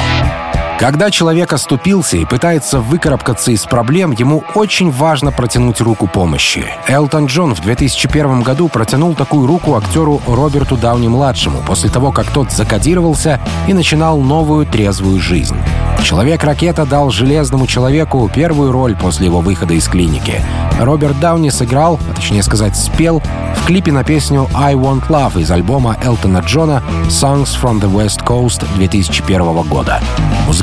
Когда 0.79 1.11
человек 1.11 1.55
оступился 1.55 2.19
и 2.19 2.27
пытается 2.27 2.81
выкарабкаться 2.81 3.51
из 3.51 3.65
проблем, 3.65 4.11
ему 4.11 4.45
очень 4.55 4.91
важно 4.91 5.33
протянуть 5.33 5.81
руку 5.81 6.07
помощи. 6.07 6.67
Элтон 6.87 7.27
Джон 7.27 7.55
в 7.55 7.63
2001 7.63 8.43
году 8.43 8.69
протянул 8.69 9.15
такую 9.15 9.47
руку 9.47 9.77
актеру 9.77 10.21
Роберту 10.27 10.77
Дауни-младшему 10.77 11.63
после 11.67 11.89
того, 11.89 12.13
как 12.13 12.27
тот 12.27 12.53
закодировался 12.53 13.41
и 13.67 13.73
начинал 13.73 14.21
новую 14.21 14.67
трезвую 14.67 15.19
жизнь. 15.19 15.57
Человек-ракета 16.03 16.85
дал 16.85 17.11
Железному 17.11 17.67
человеку 17.67 18.31
первую 18.33 18.71
роль 18.71 18.95
после 18.95 19.27
его 19.27 19.41
выхода 19.41 19.73
из 19.73 19.89
клиники. 19.89 20.43
Роберт 20.79 21.19
Дауни 21.21 21.49
сыграл, 21.49 21.99
а 22.11 22.15
точнее 22.15 22.43
сказать, 22.43 22.77
спел 22.77 23.23
в 23.57 23.67
клипе 23.67 23.93
на 23.93 24.05
песню 24.05 24.47
«I 24.55 24.75
Want 24.75 25.09
Love» 25.09 25.41
из 25.41 25.51
альбома 25.51 25.97
Элтона 26.05 26.39
Джона 26.39 26.83
«Songs 27.09 27.59
from 27.61 27.81
the 27.81 27.91
West 27.91 28.25
Coast» 28.25 28.65
2001 28.77 29.63
года. 29.63 30.01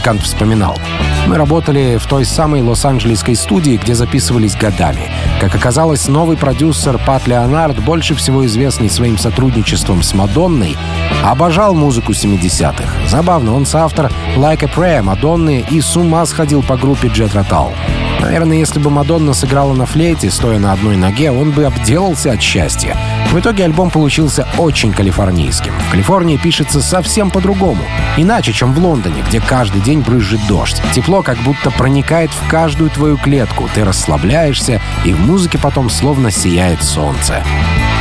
Музыкант 0.03 0.23
вспоминал. 0.23 0.77
«Мы 1.27 1.37
работали 1.37 1.97
в 1.97 2.05
той 2.07 2.25
самой 2.25 2.61
лос-анджелесской 2.61 3.37
студии, 3.37 3.79
где 3.81 3.95
записывались 3.95 4.53
годами. 4.53 5.09
Как 5.39 5.55
оказалось, 5.55 6.09
новый 6.09 6.35
продюсер 6.35 6.99
Пат 7.05 7.25
Леонард, 7.25 7.81
больше 7.81 8.13
всего 8.13 8.45
известный 8.45 8.89
своим 8.89 9.17
сотрудничеством 9.17 10.03
с 10.03 10.13
Мадонной, 10.13 10.75
обожал 11.23 11.73
музыку 11.73 12.11
70-х. 12.11 12.83
Забавно, 13.07 13.55
он 13.55 13.65
соавтор 13.65 14.11
«Like 14.35 14.65
a 14.65 14.67
Prayer» 14.67 15.03
Мадонны 15.03 15.63
и 15.69 15.79
с 15.79 15.95
ума 15.95 16.25
сходил 16.25 16.63
по 16.63 16.75
группе 16.75 17.07
Jet 17.07 17.31
Rotal. 17.31 17.71
Наверное, 18.19 18.57
если 18.57 18.79
бы 18.79 18.89
Мадонна 18.89 19.33
сыграла 19.33 19.73
на 19.73 19.85
флейте, 19.85 20.29
стоя 20.29 20.59
на 20.59 20.73
одной 20.73 20.97
ноге, 20.97 21.31
он 21.31 21.51
бы 21.51 21.63
обделался 21.63 22.33
от 22.33 22.41
счастья. 22.41 22.97
В 23.33 23.39
итоге 23.39 23.65
альбом 23.65 23.89
получился 23.89 24.47
очень 24.59 24.93
калифорнийским. 24.93 25.73
В 25.87 25.91
Калифорнии 25.91 26.37
пишется 26.37 26.83
совсем 26.83 27.31
по-другому. 27.31 27.81
Иначе, 28.15 28.53
чем 28.53 28.73
в 28.75 28.79
Лондоне, 28.79 29.23
где 29.27 29.41
каждый 29.41 29.81
день 29.81 30.01
брызжет 30.01 30.39
дождь. 30.47 30.79
Тепло 30.93 31.23
как 31.23 31.39
будто 31.39 31.71
проникает 31.71 32.29
в 32.29 32.47
каждую 32.47 32.91
твою 32.91 33.17
клетку. 33.17 33.67
Ты 33.73 33.83
расслабляешься, 33.83 34.79
и 35.03 35.13
в 35.13 35.19
музыке 35.21 35.57
потом 35.57 35.89
словно 35.89 36.29
сияет 36.29 36.83
солнце. 36.83 37.43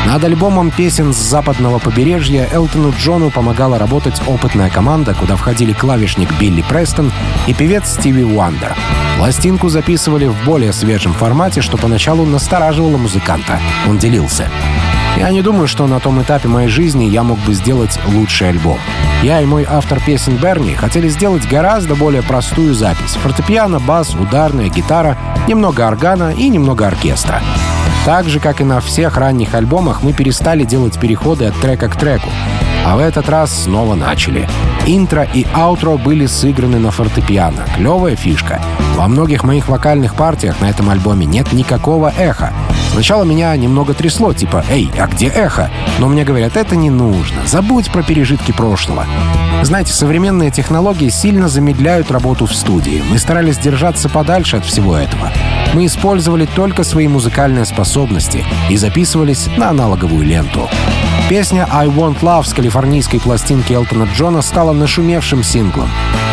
Над 0.05 0.23
альбомом 0.23 0.71
песен 0.71 1.15
с 1.15 1.17
западного 1.17 1.79
побережья 1.79 2.47
Элтону 2.53 2.93
Джону 2.93 3.31
помогала 3.31 3.79
работать 3.79 4.21
опытная 4.27 4.69
команда, 4.69 5.15
куда 5.15 5.37
входили 5.37 5.73
клавишник 5.73 6.31
Билли 6.39 6.61
Престон 6.61 7.11
и 7.47 7.55
певец 7.55 7.95
Стиви 7.95 8.23
Уандер. 8.23 8.77
Пластинку 9.17 9.71
записывали 9.71 10.27
в 10.27 10.45
более 10.45 10.75
свежем 10.75 11.15
формате, 11.15 11.63
что 11.63 11.79
поначалу 11.79 12.27
настораживало 12.27 12.99
музыканта. 12.99 13.59
Он 13.89 13.97
делился. 13.97 14.51
Я 15.17 15.31
не 15.31 15.43
думаю, 15.43 15.69
что 15.69 15.87
на 15.87 16.01
том 16.01 16.21
этапе 16.23 16.49
моей 16.49 16.69
жизни 16.69 17.05
я 17.05 17.23
мог 17.23 17.39
бы 17.41 17.55
сделать 17.55 17.99
лучший 18.09 18.49
альбом. 18.49 18.79
Я 19.23 19.41
и 19.41 19.45
мой 19.45 19.65
автор 19.69 20.01
песен 20.05 20.37
Берни 20.37 20.75
хотели 20.75 21.09
сделать 21.09 21.47
гораздо 21.49 21.95
более 21.95 22.23
простую 22.23 22.75
запись. 22.75 23.15
Фортепиано, 23.23 23.79
бас, 23.79 24.15
ударная, 24.15 24.69
гитара, 24.69 25.17
немного 25.47 25.87
органа 25.87 26.33
и 26.33 26.49
немного 26.49 26.87
оркестра. 26.87 27.41
Так 28.05 28.29
же, 28.29 28.41
как 28.41 28.61
и 28.61 28.65
на 28.65 28.81
всех 28.81 29.17
ранних 29.17 29.55
альбомах, 29.55 30.03
мы 30.03 30.13
перестали 30.13 30.65
делать 30.65 30.99
переходы 30.99 31.47
от 31.47 31.61
трека 31.61 31.89
к 31.89 31.97
треку. 31.97 32.29
А 32.85 32.97
в 32.97 32.99
этот 32.99 33.29
раз 33.29 33.65
снова 33.65 33.95
начали. 33.95 34.49
Интро 34.87 35.23
и 35.33 35.47
аутро 35.55 35.97
были 35.97 36.27
сыграны 36.27 36.81
на 36.81 36.91
фортепиано. 36.91 37.65
Клевая 37.77 38.17
фишка. 38.17 38.61
Во 38.97 39.07
многих 39.07 39.45
моих 39.45 39.69
вокальных 39.69 40.17
партиях 40.17 40.61
на 40.61 40.69
этом 40.69 40.91
альбоме 40.91 41.27
нет 41.27 41.53
никакого 41.53 42.13
эха. 42.19 42.53
Сначала 42.93 43.25
меня 43.25 43.57
немного 43.57 43.95
трясло, 43.95 44.35
типа 44.35 44.65
«Эй, 44.71 44.91
а 44.99 45.07
где 45.07 45.29
эхо?» 45.29 45.71
Но 45.99 46.09
мне 46.09 46.25
говорят, 46.25 46.57
это 46.57 46.77
не 46.77 46.91
нужно. 46.91 47.47
Забудь 47.47 47.91
про 47.91 48.03
пережитки 48.03 48.53
прошлого. 48.53 49.07
Знаете, 49.63 49.93
современные 49.93 50.51
технологии 50.51 51.09
сильно 51.09 51.49
замедляют 51.49 52.11
работу 52.11 52.47
в 52.47 52.55
студии. 52.55 53.03
Мы 53.11 53.19
старались 53.19 53.59
держаться 53.59 54.09
подальше 54.09 54.59
от 54.59 54.67
всего 54.67 54.97
этого. 54.97 55.31
Мы 55.73 55.87
использовали 55.87 56.45
только 56.45 56.85
свои 56.85 57.09
музыкальные 57.09 57.65
способности 57.65 58.45
и 58.69 58.77
записывались 58.77 59.49
на 59.57 59.71
аналоговую 59.71 60.25
ленту. 60.25 60.69
Песня 61.31 61.67
«I 61.71 61.89
Want 61.89 62.21
Love» 62.21 62.47
с 62.47 62.53
калифорнийской 62.53 63.21
пластинки 63.21 63.73
Элтона 63.73 64.07
Джона 64.15 64.43
стала 64.43 64.73
нашумевшим 64.73 65.43
синглом. 65.43 65.89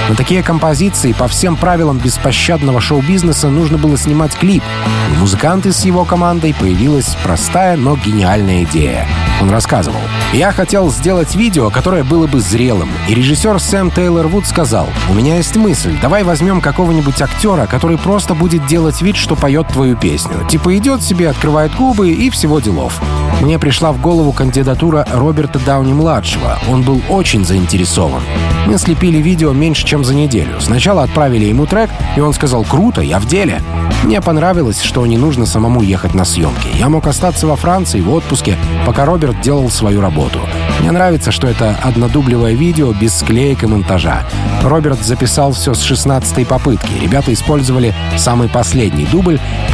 На 0.10 0.16
такие 0.16 0.42
композиции 0.42 1.14
по 1.14 1.28
всем 1.28 1.56
правилам 1.56 2.00
беспощадного 2.00 2.82
шоу-бизнеса 2.82 3.50
нужно 3.50 3.78
было 3.78 3.96
снимать 3.96 4.36
клип. 4.36 4.64
У 5.12 5.20
музыканты 5.20 5.72
с 5.72 5.86
его 5.86 6.04
командой 6.04 6.56
появилась 6.60 7.16
простая, 7.24 7.78
но 7.78 7.96
гениальная 7.96 8.64
идея. 8.64 9.08
Он 9.40 9.52
рассказывал. 9.52 10.02
«Я 10.34 10.52
хотел 10.52 10.92
сделать 10.92 11.36
видео, 11.36 11.70
которое 11.70 12.04
было 12.04 12.28
бы 12.28 12.40
зрелым, 12.40 12.90
и 13.08 13.14
режиссер 13.14 13.60
Сэм 13.60 13.92
Тейлор 13.92 14.28
Вуд 14.28 14.48
сказал, 14.48 14.90
«У 15.10 15.14
меня 15.14 15.38
есть 15.38 15.56
мысль, 15.56 15.96
давай 16.02 16.24
возьмем 16.24 16.60
какого-нибудь 16.60 17.22
актера, 17.22 17.68
который 17.68 17.98
просто 17.98 18.34
будет 18.34 18.66
делать 18.66 19.02
вид, 19.02 19.16
что 19.30 19.36
поет 19.36 19.68
твою 19.68 19.96
песню. 19.96 20.34
Типа 20.50 20.76
идет 20.76 21.04
себе, 21.04 21.30
открывает 21.30 21.76
губы 21.76 22.10
и 22.10 22.32
всего 22.32 22.60
делов». 22.60 23.00
Мне 23.42 23.60
пришла 23.60 23.92
в 23.92 24.02
голову 24.02 24.32
кандидатура 24.32 25.08
Роберта 25.14 25.60
Дауни-младшего. 25.60 26.58
Он 26.68 26.82
был 26.82 27.00
очень 27.10 27.46
заинтересован. 27.46 28.24
Мы 28.66 28.78
слепили 28.80 29.20
видео 29.20 29.54
меньше, 29.54 29.86
чем 29.86 30.04
за 30.04 30.16
неделю. 30.16 30.60
Сначала 30.60 31.04
отправили 31.04 31.46
ему 31.46 31.68
трек, 31.68 31.92
и 32.18 32.20
он 32.20 32.34
сказал 32.34 32.64
«Круто, 32.64 33.02
я 33.02 33.20
в 33.20 33.28
деле». 33.28 33.62
Мне 34.04 34.22
понравилось, 34.22 34.82
что 34.82 35.06
не 35.06 35.18
нужно 35.18 35.46
самому 35.46 35.82
ехать 35.82 36.16
на 36.16 36.26
съемки. 36.26 36.70
Я 36.78 36.90
мог 36.90 37.06
остаться 37.06 37.48
во 37.48 37.56
Франции 37.56 38.00
в 38.00 38.12
отпуске, 38.12 38.58
пока 38.86 39.06
Роберт 39.06 39.42
делал 39.42 39.70
свою 39.70 40.02
работу. 40.02 40.40
Мне 40.80 40.92
нравится, 40.92 41.32
что 41.32 41.48
это 41.48 41.76
однодублевое 41.84 42.56
видео 42.56 42.94
без 42.94 43.18
склеек 43.18 43.64
и 43.64 43.68
монтажа. 43.68 44.26
Роберт 44.64 45.02
записал 45.02 45.52
все 45.52 45.74
с 45.74 45.90
16-й 45.90 46.46
попытки. 46.46 46.94
Ребята 47.02 47.34
использовали 47.34 47.94
самый 48.18 48.48
последний 48.48 49.06
дубль, 49.06 49.19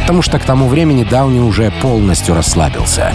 потому 0.00 0.22
что 0.22 0.38
к 0.38 0.44
тому 0.44 0.68
времени 0.68 1.04
Дауни 1.04 1.40
уже 1.40 1.70
полностью 1.82 2.34
расслабился. 2.34 3.12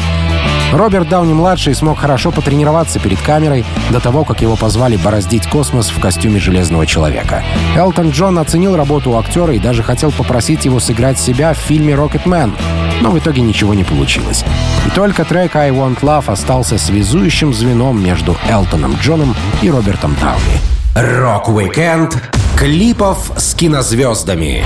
Роберт 0.71 1.09
Дауни-младший 1.09 1.75
смог 1.75 1.99
хорошо 1.99 2.31
потренироваться 2.31 2.99
перед 2.99 3.21
камерой 3.21 3.65
до 3.89 3.99
того, 3.99 4.23
как 4.23 4.41
его 4.41 4.55
позвали 4.55 4.95
бороздить 4.95 5.47
космос 5.47 5.89
в 5.89 5.99
костюме 5.99 6.39
Железного 6.39 6.85
Человека. 6.85 7.43
Элтон 7.75 8.11
Джон 8.11 8.39
оценил 8.39 8.77
работу 8.77 9.11
у 9.11 9.17
актера 9.17 9.53
и 9.53 9.59
даже 9.59 9.83
хотел 9.83 10.11
попросить 10.11 10.63
его 10.63 10.79
сыграть 10.79 11.19
себя 11.19 11.53
в 11.53 11.57
фильме 11.57 11.95
«Рокетмен», 11.95 12.55
но 13.01 13.11
в 13.11 13.19
итоге 13.19 13.41
ничего 13.41 13.73
не 13.73 13.83
получилось. 13.83 14.45
И 14.85 14.89
только 14.91 15.25
трек 15.25 15.55
«I 15.55 15.71
Want 15.71 15.99
Love» 16.01 16.31
остался 16.31 16.77
связующим 16.77 17.53
звеном 17.53 18.01
между 18.01 18.37
Элтоном 18.49 18.95
Джоном 19.01 19.35
и 19.61 19.69
Робертом 19.69 20.15
Дауни. 20.21 20.61
Рок-викенд 20.95 22.17
клипов 22.55 23.31
с 23.37 23.53
кинозвездами 23.55 24.63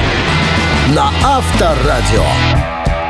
на 0.87 1.11
Авторадио. 1.23 2.54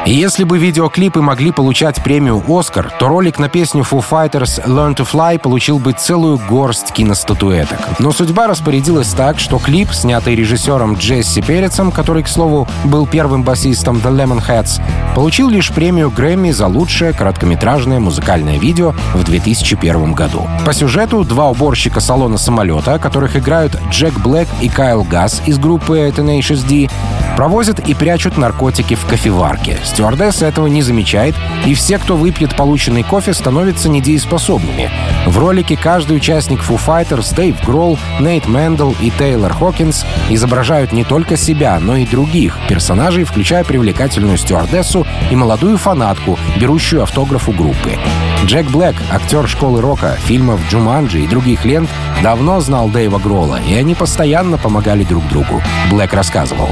И 0.06 0.14
если 0.14 0.44
бы 0.44 0.60
видеоклипы 0.60 1.20
могли 1.20 1.52
получать 1.52 2.04
премию 2.04 2.44
«Оскар», 2.48 2.92
то 3.00 3.08
ролик 3.08 3.40
на 3.40 3.50
песню 3.50 3.82
Foo 3.82 4.06
Fighters 4.08 4.64
«Learn 4.64 4.96
to 4.96 5.08
Fly» 5.12 5.40
получил 5.40 5.80
бы 5.80 5.94
целую 5.94 6.38
горсть 6.38 6.92
киностатуэток. 6.92 7.80
Но 7.98 8.12
судьба 8.12 8.46
распорядилась 8.46 9.12
так, 9.14 9.40
что 9.40 9.58
клип, 9.58 9.92
снятый 9.92 10.36
режиссером 10.36 10.94
Джесси 10.94 11.42
Перецем, 11.42 11.92
который, 11.92 12.22
к 12.22 12.28
слову, 12.28 12.68
был 12.84 13.08
первым 13.08 13.42
басистом 13.42 13.98
The 13.98 14.16
Lemonheads, 14.16 14.80
получил 15.16 15.50
лишь 15.50 15.72
премию 15.72 16.12
Грэмми 16.12 16.52
за 16.52 16.68
лучшее 16.68 17.12
короткометражное 17.12 18.00
музыкальное 18.00 18.60
видео 18.60 18.94
в 19.16 19.24
2001 19.24 20.14
году. 20.14 20.48
По 20.66 20.74
сюжету 20.74 21.24
два 21.24 21.50
уборщика 21.50 22.00
салона 22.00 22.38
самолета, 22.38 23.00
которых 23.00 23.36
играют 23.38 23.76
Джек 23.90 24.14
Блэк 24.20 24.48
и 24.62 24.70
Кайл 24.70 25.04
Гасс 25.04 25.42
из 25.48 25.58
группы 25.58 26.14
Tenacious 26.16 26.64
D, 26.68 26.92
провозят 27.36 27.80
и 27.80 27.96
прячут 27.96 28.38
наркотики 28.38 28.94
в 28.94 29.06
кофеварке. 29.06 29.80
Стюардесса 29.96 30.46
этого 30.46 30.68
не 30.68 30.82
замечает, 30.82 31.36
и 31.66 31.74
все, 31.74 31.98
кто 31.98 32.18
выпьет 32.18 32.54
полученный 32.58 33.04
кофе, 33.04 33.34
становятся 33.34 33.88
недееспособными. 33.88 34.92
В 35.26 35.38
ролике 35.38 35.78
каждый 35.78 36.18
участник 36.18 36.60
Foo 36.60 36.78
Fighters, 36.78 37.34
Дэйв 37.34 37.64
Гролл, 37.64 37.98
Нейт 38.20 38.46
Мэндл 38.46 38.92
и 39.00 39.10
Тейлор 39.10 39.54
Хокинс 39.54 40.06
изображают 40.30 40.92
не 40.92 41.06
только 41.06 41.38
себя, 41.38 41.80
но 41.80 41.96
и 41.96 42.06
других 42.06 42.58
персонажей, 42.68 43.24
включая 43.24 43.64
привлекательную 43.64 44.36
стюардессу 44.36 45.08
и 45.32 45.36
молодую 45.38 45.78
фанатку, 45.78 46.38
берущую 46.58 47.02
автограф 47.02 47.48
у 47.48 47.54
группы. 47.54 47.98
Джек 48.44 48.70
Блэк, 48.72 48.98
актер 49.14 49.48
школы 49.48 49.80
рока, 49.80 50.18
фильмов 50.26 50.60
«Джуманджи» 50.70 51.22
и 51.22 51.28
других 51.28 51.64
лент, 51.64 51.90
давно 52.22 52.60
знал 52.60 52.90
Дэйва 52.90 53.20
Гролла, 53.20 53.62
и 53.66 53.74
они 53.74 53.96
постоянно 53.96 54.58
помогали 54.58 55.06
друг 55.06 55.26
другу. 55.30 55.64
Блэк 55.90 56.14
рассказывал. 56.14 56.68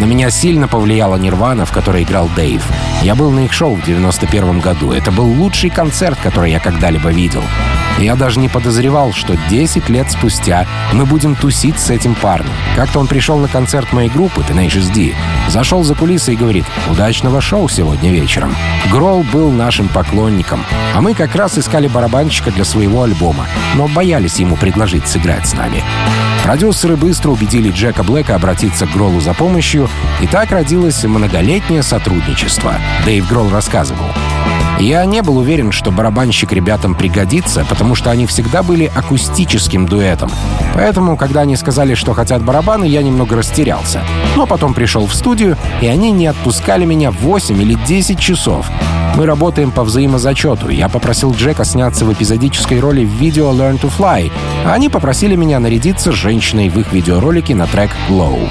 На 0.00 0.06
меня 0.06 0.30
сильно 0.30 0.66
повлияла 0.66 1.16
Нирвана, 1.16 1.66
в 1.66 1.72
которой 1.72 2.04
играл 2.04 2.30
Дэйв. 2.34 2.66
Я 3.02 3.14
был 3.14 3.30
на 3.30 3.40
их 3.40 3.52
шоу 3.52 3.74
в 3.74 3.84
91 3.84 4.60
году. 4.60 4.92
Это 4.92 5.12
был 5.12 5.26
лучший 5.26 5.68
концерт, 5.68 6.18
который 6.22 6.52
я 6.52 6.58
когда-либо 6.58 7.10
видел. 7.10 7.42
Я 8.00 8.16
даже 8.16 8.40
не 8.40 8.48
подозревал, 8.48 9.12
что 9.12 9.36
10 9.50 9.90
лет 9.90 10.10
спустя 10.10 10.66
мы 10.94 11.04
будем 11.04 11.36
тусить 11.36 11.78
с 11.78 11.90
этим 11.90 12.14
парнем. 12.14 12.50
Как-то 12.74 12.98
он 12.98 13.06
пришел 13.06 13.38
на 13.38 13.46
концерт 13.46 13.92
моей 13.92 14.08
группы 14.08 14.40
Tenacious 14.40 14.90
D, 14.92 15.14
зашел 15.48 15.84
за 15.84 15.94
кулисы 15.94 16.32
и 16.32 16.36
говорит 16.36 16.64
«Удачного 16.90 17.42
шоу 17.42 17.68
сегодня 17.68 18.10
вечером». 18.10 18.56
Гролл 18.90 19.22
был 19.22 19.50
нашим 19.52 19.88
поклонником, 19.88 20.64
а 20.94 21.02
мы 21.02 21.12
как 21.12 21.34
раз 21.34 21.58
искали 21.58 21.88
барабанщика 21.88 22.50
для 22.50 22.64
своего 22.64 23.02
альбома, 23.02 23.46
но 23.74 23.86
боялись 23.86 24.38
ему 24.38 24.56
предложить 24.56 25.06
сыграть 25.06 25.46
с 25.46 25.52
нами. 25.52 25.84
Продюсеры 26.42 26.96
быстро 26.96 27.30
убедили 27.30 27.70
Джека 27.70 28.02
Блэка 28.02 28.34
обратиться 28.34 28.86
к 28.86 28.92
Гроллу 28.92 29.20
за 29.20 29.34
помощью, 29.34 29.90
и 30.22 30.26
так 30.26 30.50
родилось 30.52 31.04
многолетнее 31.04 31.82
сотрудничество. 31.82 32.74
Дэйв 33.04 33.28
Гролл 33.28 33.50
рассказывал. 33.50 34.06
Я 34.80 35.04
не 35.04 35.20
был 35.20 35.36
уверен, 35.36 35.72
что 35.72 35.90
барабанщик 35.90 36.52
ребятам 36.52 36.94
пригодится, 36.94 37.66
потому 37.68 37.89
что 37.94 38.10
они 38.10 38.26
всегда 38.26 38.62
были 38.62 38.90
акустическим 38.94 39.86
дуэтом. 39.86 40.30
Поэтому, 40.74 41.16
когда 41.16 41.42
они 41.42 41.56
сказали, 41.56 41.94
что 41.94 42.14
хотят 42.14 42.42
барабаны, 42.42 42.84
я 42.84 43.02
немного 43.02 43.36
растерялся. 43.36 44.02
Но 44.36 44.46
потом 44.46 44.74
пришел 44.74 45.06
в 45.06 45.14
студию, 45.14 45.56
и 45.80 45.86
они 45.86 46.10
не 46.10 46.26
отпускали 46.26 46.84
меня 46.84 47.10
8 47.10 47.60
или 47.60 47.74
10 47.74 48.18
часов. 48.18 48.66
Мы 49.16 49.26
работаем 49.26 49.70
по 49.70 49.82
взаимозачету. 49.82 50.68
Я 50.68 50.88
попросил 50.88 51.32
Джека 51.32 51.64
сняться 51.64 52.04
в 52.04 52.12
эпизодической 52.12 52.80
роли 52.80 53.04
в 53.04 53.10
видео 53.10 53.50
«Learn 53.52 53.80
to 53.80 53.90
Fly», 53.96 54.30
а 54.64 54.72
они 54.72 54.88
попросили 54.88 55.34
меня 55.34 55.58
нарядиться 55.58 56.12
женщиной 56.12 56.68
в 56.68 56.78
их 56.78 56.92
видеоролике 56.92 57.54
на 57.54 57.66
трек 57.66 57.90
«Glow». 58.08 58.48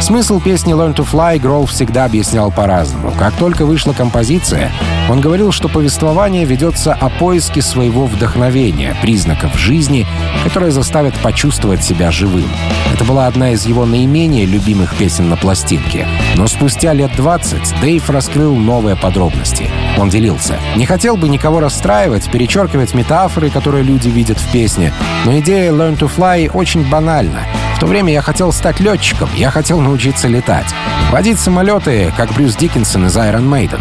Смысл 0.00 0.40
песни 0.40 0.74
«Learn 0.74 0.94
to 0.94 1.06
Fly» 1.10 1.38
Гролл 1.38 1.66
всегда 1.66 2.04
объяснял 2.04 2.50
по-разному. 2.50 3.12
Как 3.18 3.32
только 3.34 3.64
вышла 3.64 3.92
композиция, 3.92 4.70
он 5.08 5.20
говорил, 5.20 5.50
что 5.50 5.68
повествование 5.68 6.44
ведется 6.44 6.92
о 6.92 7.08
поиске 7.08 7.62
своего 7.62 8.06
вдохновения, 8.06 8.94
признаков 9.00 9.58
жизни, 9.58 10.06
которые 10.42 10.72
заставят 10.72 11.14
почувствовать 11.14 11.82
себя 11.82 12.10
живым. 12.10 12.48
Это 12.92 13.04
была 13.04 13.26
одна 13.26 13.52
из 13.52 13.66
его 13.66 13.86
наименее 13.86 14.44
любимых 14.44 14.94
песен 14.94 15.28
на 15.28 15.36
пластинке. 15.36 16.06
Но 16.36 16.46
спустя 16.48 16.92
лет 16.92 17.10
20 17.16 17.80
Дэйв 17.80 18.10
раскрыл 18.10 18.54
новые 18.54 18.96
подробности. 18.96 19.70
Он 19.98 20.10
делился. 20.10 20.58
«Не 20.76 20.86
хотел 20.86 21.16
бы 21.16 21.28
никого 21.28 21.60
расстраивать, 21.60 22.30
перечеркивать 22.30 22.94
метафоры, 22.94 23.48
которые 23.50 23.84
люди 23.84 24.08
видят 24.08 24.38
в 24.38 24.52
песне, 24.52 24.92
но 25.24 25.38
идея 25.38 25.72
«Learn 25.72 25.98
to 25.98 26.10
Fly» 26.14 26.50
очень 26.52 26.88
банальна. 26.88 27.40
В 27.74 27.80
то 27.80 27.86
время 27.86 28.12
я 28.12 28.22
хотел 28.22 28.52
стать 28.52 28.78
летчиком, 28.80 29.28
я 29.34 29.50
хотел 29.50 29.80
научиться 29.80 30.28
летать. 30.28 30.66
Водить 31.10 31.38
самолеты, 31.38 32.12
как 32.16 32.32
Брюс 32.32 32.54
Диккенсон 32.56 33.06
из 33.06 33.16
Iron 33.16 33.48
Maiden. 33.48 33.80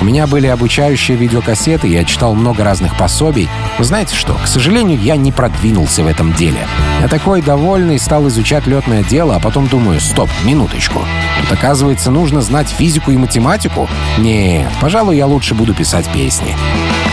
У 0.00 0.04
меня 0.04 0.26
были 0.26 0.46
обучающие 0.46 1.16
видеокассеты, 1.16 1.88
я 1.88 2.04
читал 2.04 2.34
много 2.34 2.62
разных 2.64 2.96
пособий. 2.96 3.48
Но 3.78 3.84
знаете 3.84 4.14
что, 4.14 4.34
к 4.34 4.46
сожалению, 4.46 4.98
я 4.98 5.16
не 5.16 5.32
продвинулся 5.32 6.04
в 6.04 6.06
этом 6.06 6.32
деле. 6.32 6.66
Я 7.00 7.08
такой 7.08 7.42
довольный, 7.42 7.98
стал 7.98 8.28
изучать 8.28 8.66
летное 8.66 9.02
дело, 9.02 9.36
а 9.36 9.40
потом 9.40 9.66
думаю, 9.66 10.00
стоп, 10.00 10.30
минуточку. 10.44 11.00
Тут, 11.40 11.52
оказывается, 11.52 12.12
нужно 12.12 12.42
знать 12.42 12.68
физику 12.68 13.10
и 13.10 13.16
математику? 13.16 13.88
Нет, 14.18 14.70
пожалуй, 14.80 15.16
я 15.16 15.26
лучше 15.26 15.54
буду 15.54 15.74
писать 15.74 16.08
песни. 16.12 16.56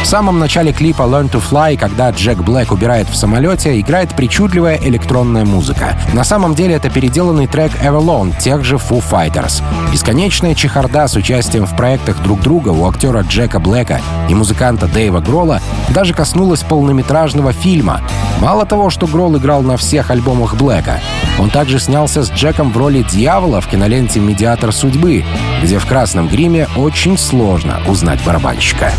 В 0.02 0.06
самом 0.12 0.40
начале 0.40 0.74
клипа 0.74 1.04
«Learn 1.04 1.30
to 1.30 1.40
Fly», 1.40 1.78
когда 1.78 2.10
Джек 2.10 2.40
Блэк 2.40 2.72
убирает 2.72 3.08
в 3.08 3.16
самолете, 3.16 3.80
играет 3.80 4.16
причудливая 4.16 4.80
электронная 4.82 5.46
музыка. 5.46 6.00
На 6.14 6.24
самом 6.24 6.56
деле 6.56 6.76
это 6.76 6.90
переделанный 6.90 7.46
трек 7.46 7.72
«Everlong» 7.84 8.34
тех 8.40 8.64
же 8.64 8.78
Foo 8.78 9.04
Fighters. 9.08 9.62
Бесконечная 9.92 10.56
чехарда 10.56 11.08
с 11.08 11.16
участием 11.16 11.68
в 11.68 11.76
проектах 11.76 12.24
друг 12.24 12.42
друга 12.42 12.70
у 12.70 12.90
актера 12.90 13.22
Джека 13.22 13.60
Блэка 13.60 14.02
и 14.30 14.34
музыканта 14.34 14.88
Дэйва 14.88 15.20
Гролла 15.20 15.62
даже 15.90 16.16
коснулась 16.16 16.64
полнометражного 16.64 17.54
фильма. 17.54 18.02
Мало 18.40 18.66
того, 18.66 18.90
что 18.90 19.06
Гролл 19.06 19.38
играл 19.38 19.62
на 19.62 19.78
всех 19.78 20.10
альбомах 20.10 20.56
Блэка, 20.56 21.02
он 21.38 21.52
также 21.52 21.80
снялся 21.80 22.24
с 22.24 22.32
Джеком 22.32 22.72
в 22.72 22.78
роли 22.78 23.04
дьявола 23.04 23.62
в 23.62 23.68
киноленте 23.68 24.20
«Медиатор 24.20 24.72
судьбы», 24.72 25.24
где 25.62 25.78
в 25.78 25.86
красном 25.86 26.30
гриме 26.30 26.68
очень 26.76 27.18
сложно 27.18 27.80
узнать 27.88 28.24
барабанщика. 28.26 28.92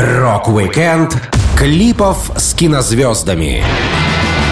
Рок-викенд 0.00 1.16
клипов 1.56 2.30
с 2.36 2.54
кинозвездами 2.54 3.64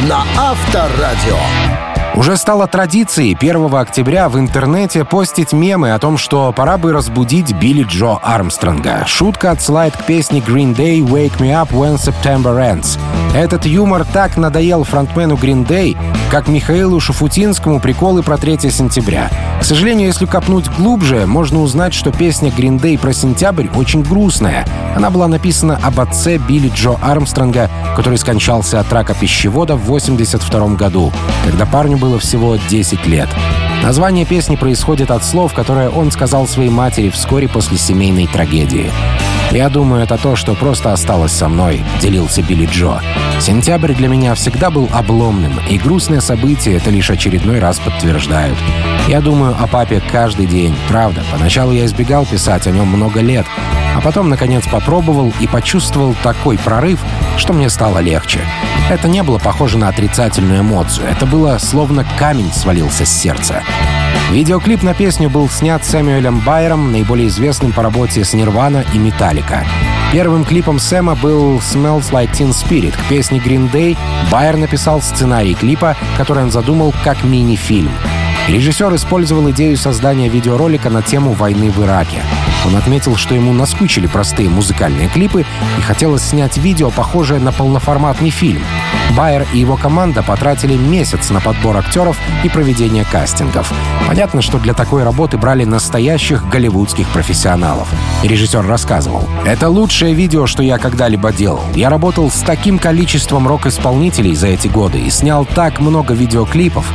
на 0.09 0.24
Авторадио. 0.37 1.75
Уже 2.16 2.38
стало 2.38 2.66
традицией 2.66 3.37
1 3.38 3.74
октября 3.74 4.31
в 4.31 4.38
интернете 4.38 5.05
постить 5.05 5.52
мемы 5.52 5.92
о 5.92 5.98
том, 5.98 6.16
что 6.16 6.50
пора 6.50 6.79
бы 6.79 6.92
разбудить 6.92 7.52
Билли 7.52 7.83
Джо 7.83 8.16
Армстронга. 8.22 9.05
Шутка 9.07 9.50
отсылает 9.50 9.94
к 9.94 10.05
песне 10.05 10.40
Green 10.40 10.74
Day 10.74 11.00
«Wake 11.00 11.37
Me 11.38 11.50
Up 11.50 11.72
When 11.72 11.96
September 11.96 12.57
Ends». 12.57 12.98
Этот 13.35 13.66
юмор 13.66 14.07
так 14.14 14.38
надоел 14.38 14.85
фронтмену 14.85 15.35
Green 15.35 15.66
Day, 15.66 15.94
как 16.31 16.48
Михаилу 16.48 17.00
Шафутинскому 17.00 17.81
приколы 17.81 18.22
про 18.22 18.38
3 18.38 18.70
сентября. 18.70 19.31
К 19.61 19.64
сожалению, 19.64 20.07
если 20.07 20.24
копнуть 20.24 20.70
глубже, 20.70 21.26
можно 21.26 21.61
узнать, 21.61 21.92
что 21.92 22.12
песня 22.12 22.50
Green 22.50 22.81
Day 22.81 22.98
про 22.98 23.12
сентябрь 23.12 23.66
очень 23.74 24.02
грустная. 24.02 24.64
Она 24.94 25.11
была 25.11 25.29
написана 25.29 25.79
об 25.83 26.00
отце 26.00 26.38
Билли 26.38 26.72
Джо 26.74 26.96
Армстронга, 27.02 27.68
который 27.94 28.16
скончался 28.16 28.81
от 28.81 28.90
рака 28.92 29.12
пищевода 29.12 29.76
в 29.76 29.85
82 29.85 30.68
году, 30.68 31.12
когда 31.44 31.66
парню 31.66 31.98
было 31.98 32.06
всего 32.19 32.57
10 32.57 33.07
лет. 33.07 33.29
Название 33.83 34.25
песни 34.25 34.57
происходит 34.57 35.11
от 35.11 35.25
слов, 35.25 35.53
которые 35.53 35.90
он 35.90 36.11
сказал 36.11 36.47
своей 36.47 36.71
матери 36.71 37.11
вскоре 37.11 37.49
после 37.49 37.77
семейной 37.77 38.27
трагедии. 38.27 38.90
«Я 39.57 39.71
думаю, 39.71 40.03
это 40.03 40.19
то, 40.19 40.37
что 40.37 40.55
просто 40.55 40.92
осталось 40.92 41.33
со 41.33 41.49
мной»,— 41.49 41.83
делился 42.03 42.42
Билли 42.42 42.66
Джо. 42.66 43.01
«Сентябрь 43.40 43.95
для 43.95 44.07
меня 44.07 44.35
всегда 44.35 44.69
был 44.69 44.87
обломным, 44.92 45.59
и 45.66 45.79
грустные 45.79 46.21
события 46.21 46.75
это 46.75 46.90
лишь 46.90 47.09
очередной 47.09 47.59
раз 47.59 47.79
подтверждают. 47.79 48.59
Я 49.09 49.23
думаю 49.23 49.57
о 49.59 49.66
папе 49.66 50.03
каждый 50.12 50.45
день, 50.45 50.77
правда. 50.88 51.25
Поначалу 51.33 51.73
я 51.73 51.87
избегал 51.87 52.27
писать 52.27 52.66
о 52.66 52.71
нем 52.71 52.88
много 52.88 53.23
лет, 53.23 53.47
а 53.97 54.03
потом, 54.03 54.29
наконец, 54.29 54.69
попробовал 54.71 55.33
и 55.40 55.47
почувствовал 55.47 56.14
такой 56.23 56.59
прорыв, 56.59 57.01
что 57.38 57.55
мне 57.55 57.71
стало 57.71 58.01
легче. 58.01 58.40
Это 58.90 59.09
не 59.09 59.23
было 59.23 59.38
похоже 59.38 59.79
на 59.79 59.88
отрицательную 59.88 60.61
эмоцию, 60.61 61.09
это 61.09 61.25
было 61.25 61.57
словно 61.57 62.05
камень 62.19 62.53
свалился 62.53 63.07
с 63.07 63.11
сердца. 63.11 63.62
Видеоклип 64.31 64.83
на 64.83 64.92
песню 64.92 65.31
был 65.31 65.49
снят 65.49 65.85
Сэмюэлем 65.85 66.40
Байером, 66.40 66.90
наиболее 66.90 67.29
известным 67.29 67.73
по 67.73 67.83
работе 67.83 68.25
с 68.25 68.35
Нирвана 68.35 68.85
и 68.92 68.99
Металлика. 68.99 69.45
Первым 70.12 70.44
клипом 70.44 70.78
Сэма 70.78 71.14
был 71.14 71.59
«Smells 71.59 72.11
Like 72.11 72.32
Teen 72.32 72.50
Spirit» 72.50 72.96
к 72.96 73.09
песне 73.09 73.38
Green 73.38 73.70
Day. 73.70 73.96
Байер 74.30 74.56
написал 74.56 75.00
сценарий 75.00 75.54
клипа, 75.54 75.96
который 76.16 76.44
он 76.44 76.50
задумал 76.50 76.94
как 77.04 77.22
мини-фильм. 77.24 77.90
Режиссер 78.48 78.94
использовал 78.94 79.50
идею 79.50 79.76
создания 79.76 80.28
видеоролика 80.28 80.88
на 80.88 81.02
тему 81.02 81.32
войны 81.32 81.68
в 81.70 81.82
Ираке. 81.85 82.22
Он 82.64 82.76
отметил, 82.76 83.16
что 83.16 83.35
ему 83.35 83.52
наскучили 83.52 84.06
простые 84.06 84.48
музыкальные 84.48 85.09
клипы 85.09 85.44
и 85.78 85.80
хотелось 85.82 86.22
снять 86.22 86.56
видео, 86.56 86.90
похожее 86.90 87.40
на 87.40 87.50
полноформатный 87.50 88.30
фильм. 88.30 88.62
Байер 89.16 89.46
и 89.52 89.59
его 89.59 89.76
команда 89.76 90.22
потратили 90.22 90.76
месяц 90.76 91.30
на 91.30 91.40
подбор 91.40 91.76
актеров 91.76 92.18
и 92.44 92.48
проведение 92.48 93.04
кастингов. 93.04 93.72
Понятно, 94.06 94.42
что 94.42 94.59
для 94.59 94.74
такой 94.74 95.02
работы 95.02 95.38
брали 95.38 95.64
настоящих 95.64 96.48
голливудских 96.48 97.09
профессионалов. 97.09 97.88
Режиссер 98.22 98.64
рассказывал. 98.64 99.28
«Это 99.44 99.68
лучшее 99.68 100.14
видео, 100.14 100.46
что 100.46 100.62
я 100.62 100.78
когда-либо 100.78 101.32
делал. 101.32 101.64
Я 101.74 101.90
работал 101.90 102.30
с 102.30 102.40
таким 102.42 102.78
количеством 102.78 103.48
рок-исполнителей 103.48 104.37
за 104.37 104.48
эти 104.48 104.68
годы 104.68 105.00
и 105.00 105.11
снял 105.11 105.44
так 105.44 105.80
много 105.80 106.14
видеоклипов. 106.14 106.92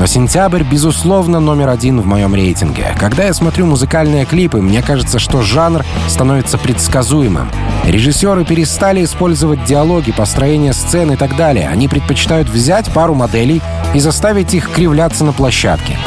Но 0.00 0.06
сентябрь, 0.06 0.62
безусловно, 0.62 1.40
номер 1.40 1.68
один 1.68 2.00
в 2.00 2.06
моем 2.06 2.34
рейтинге. 2.34 2.94
Когда 2.98 3.24
я 3.24 3.34
смотрю 3.34 3.66
музыкальные 3.66 4.24
клипы, 4.24 4.62
мне 4.62 4.80
кажется, 4.80 5.18
что 5.18 5.42
жанр 5.42 5.84
становится 6.08 6.56
предсказуемым. 6.56 7.50
Режиссеры 7.84 8.46
перестали 8.46 9.04
использовать 9.04 9.62
диалоги, 9.66 10.10
построение 10.12 10.72
сцен 10.72 11.12
и 11.12 11.16
так 11.16 11.36
далее. 11.36 11.68
Они 11.68 11.86
предпочитают 11.86 12.48
взять 12.48 12.90
пару 12.90 13.14
моделей 13.14 13.60
и 13.92 14.00
заставить 14.00 14.54
их 14.54 14.70
кривляться 14.70 15.22
на 15.22 15.34
площадке. 15.34 15.98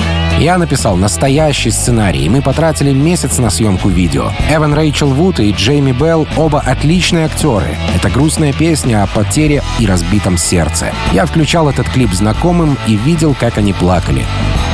Я 0.43 0.57
написал 0.57 0.97
настоящий 0.97 1.71
сценарий, 1.71 2.25
и 2.25 2.29
мы 2.29 2.41
потратили 2.41 2.91
месяц 2.91 3.37
на 3.37 3.49
съемку 3.49 3.87
видео. 3.87 4.33
Эван 4.49 4.73
Рэйчел 4.73 5.07
Вуд 5.07 5.39
и 5.39 5.51
Джейми 5.51 5.93
Белл 5.93 6.27
оба 6.35 6.59
отличные 6.59 7.27
актеры. 7.27 7.77
Это 7.95 8.09
грустная 8.09 8.51
песня 8.51 9.03
о 9.03 9.07
потере 9.07 9.63
и 9.79 9.87
разбитом 9.87 10.37
сердце. 10.37 10.91
Я 11.13 11.25
включал 11.27 11.69
этот 11.69 11.87
клип 11.87 12.11
знакомым 12.11 12.77
и 12.87 12.97
видел, 12.97 13.33
как 13.39 13.57
они 13.57 13.71
плакали. 13.71 14.25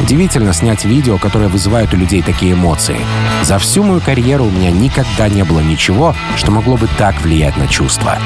Удивительно 0.01 0.53
снять 0.53 0.86
видео, 0.86 1.19
которое 1.19 1.49
вызывает 1.49 1.93
у 1.93 1.97
людей 1.97 2.23
такие 2.23 2.53
эмоции. 2.53 2.97
За 3.43 3.60
всю 3.60 3.84
мою 3.84 4.01
карьеру 4.01 4.45
у 4.45 4.49
меня 4.49 4.71
никогда 4.71 5.29
не 5.29 5.43
было 5.43 5.60
ничего, 5.60 6.15
что 6.36 6.51
могло 6.51 6.77
бы 6.77 6.88
так 6.97 7.21
влиять 7.21 7.58
на 7.58 7.67
чувства. 7.67 8.17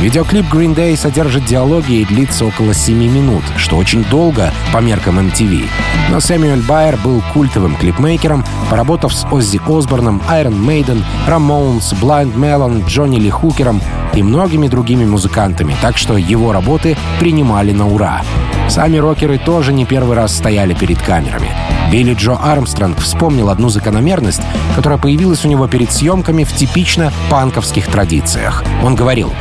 Видеоклип 0.00 0.46
Green 0.46 0.74
Day 0.74 0.96
содержит 0.96 1.44
диалоги 1.44 1.94
и 1.94 2.04
длится 2.04 2.46
около 2.46 2.72
7 2.72 2.96
минут, 2.96 3.42
что 3.56 3.76
очень 3.76 4.04
долго 4.04 4.52
по 4.72 4.78
меркам 4.78 5.18
MTV. 5.18 5.68
Но 6.10 6.20
Сэмюэль 6.20 6.62
Байер 6.62 6.85
был 6.94 7.20
культовым 7.34 7.74
клипмейкером, 7.74 8.44
поработав 8.70 9.12
с 9.12 9.26
Оззи 9.32 9.60
Осборном, 9.66 10.22
Iron 10.30 10.64
Maiden, 10.64 11.02
Ramones, 11.26 11.92
Blind 12.00 12.36
Melon, 12.36 12.86
Джонни 12.86 13.18
Ли 13.18 13.30
Хукером 13.30 13.80
и 14.14 14.22
многими 14.22 14.68
другими 14.68 15.04
музыкантами, 15.04 15.74
так 15.82 15.96
что 15.96 16.16
его 16.16 16.52
работы 16.52 16.96
принимали 17.18 17.72
на 17.72 17.88
ура. 17.88 18.22
Сами 18.68 18.98
рокеры 18.98 19.38
тоже 19.38 19.72
не 19.72 19.84
первый 19.84 20.16
раз 20.16 20.36
стояли 20.36 20.74
перед 20.74 21.02
камерами. 21.02 21.50
Билли 21.90 22.14
Джо 22.14 22.34
Армстронг 22.34 22.98
вспомнил 22.98 23.48
одну 23.48 23.68
закономерность, 23.68 24.42
которая 24.74 24.98
появилась 24.98 25.44
у 25.44 25.48
него 25.48 25.66
перед 25.68 25.92
съемками 25.92 26.44
в 26.44 26.52
типично 26.52 27.12
панковских 27.30 27.86
традициях. 27.86 28.64
Он 28.82 28.94
говорил, 28.94 29.32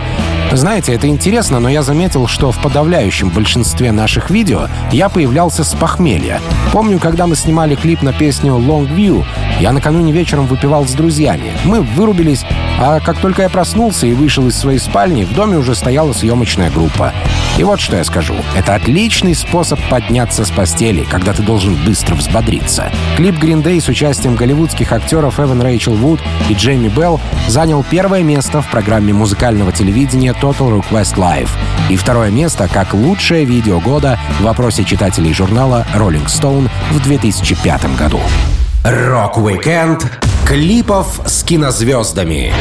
знаете, 0.51 0.93
это 0.93 1.08
интересно, 1.08 1.60
но 1.60 1.69
я 1.69 1.81
заметил, 1.81 2.27
что 2.27 2.51
в 2.51 2.62
подавляющем 2.62 3.29
большинстве 3.29 3.91
наших 3.91 4.29
видео 4.29 4.67
я 4.91 5.10
появлялся 5.10 5.63
с 5.63 5.73
похмелья. 5.73 6.39
Помню, 6.71 6.99
когда 6.99 7.27
мы 7.27 7.36
снимали 7.36 7.75
клип 7.75 8.01
на 8.01 8.13
песню 8.13 8.53
Long 8.53 8.88
View, 8.88 9.25
я 9.60 9.71
накануне 9.71 10.12
вечером 10.12 10.45
выпивал 10.45 10.88
с 10.88 10.91
друзьями. 10.91 11.51
Мы 11.65 11.81
вырубились, 11.81 12.45
а 12.79 12.99
как 12.99 13.17
только 13.17 13.43
я 13.43 13.49
проснулся 13.49 14.05
и 14.08 14.13
вышел 14.13 14.47
из 14.47 14.58
своей 14.58 14.79
спальни, 14.79 15.23
в 15.23 15.34
доме 15.34 15.58
уже 15.58 15.75
стояла 15.75 16.13
съемочная 16.13 16.69
группа. 16.69 17.13
И 17.58 17.63
вот 17.63 17.79
что 17.79 17.95
я 17.95 18.03
скажу. 18.03 18.36
Это 18.55 18.75
отличный 18.75 19.34
способ 19.34 19.79
подняться 19.89 20.43
с 20.43 20.51
постели, 20.51 21.05
когда 21.10 21.34
ты 21.34 21.41
должен 21.41 21.75
быстро 21.86 22.15
взбодриться. 22.15 22.91
Клип 23.15 23.36
Green 23.36 23.63
Day 23.63 23.79
с 23.79 23.88
участием 23.88 24.36
голливудских 24.36 24.91
актеров 24.91 25.39
Эван 25.39 25.62
Рэйчел 25.62 25.93
Вуд 25.93 26.19
и 26.49 26.53
Джейми 26.53 26.89
Белл 26.89 27.19
занял 27.47 27.84
первое 27.89 28.23
место 28.23 28.62
в 28.62 28.69
программе 28.69 29.13
музыкального 29.13 29.71
телевидения 29.71 30.34
Total 30.41 30.81
Request 30.81 31.15
Live 31.15 31.49
и 31.89 31.95
второе 31.95 32.31
место 32.31 32.67
как 32.71 32.93
лучшее 32.93 33.45
видео 33.45 33.79
года 33.79 34.19
в 34.39 34.43
вопросе 34.43 34.83
читателей 34.83 35.33
журнала 35.33 35.85
Rolling 35.95 36.25
Stone 36.25 36.69
в 36.91 37.03
2005 37.03 37.97
году. 37.97 38.19
Рок-викенд 38.83 40.19
клипов 40.45 41.21
с 41.25 41.43
кинозвездами 41.43 42.53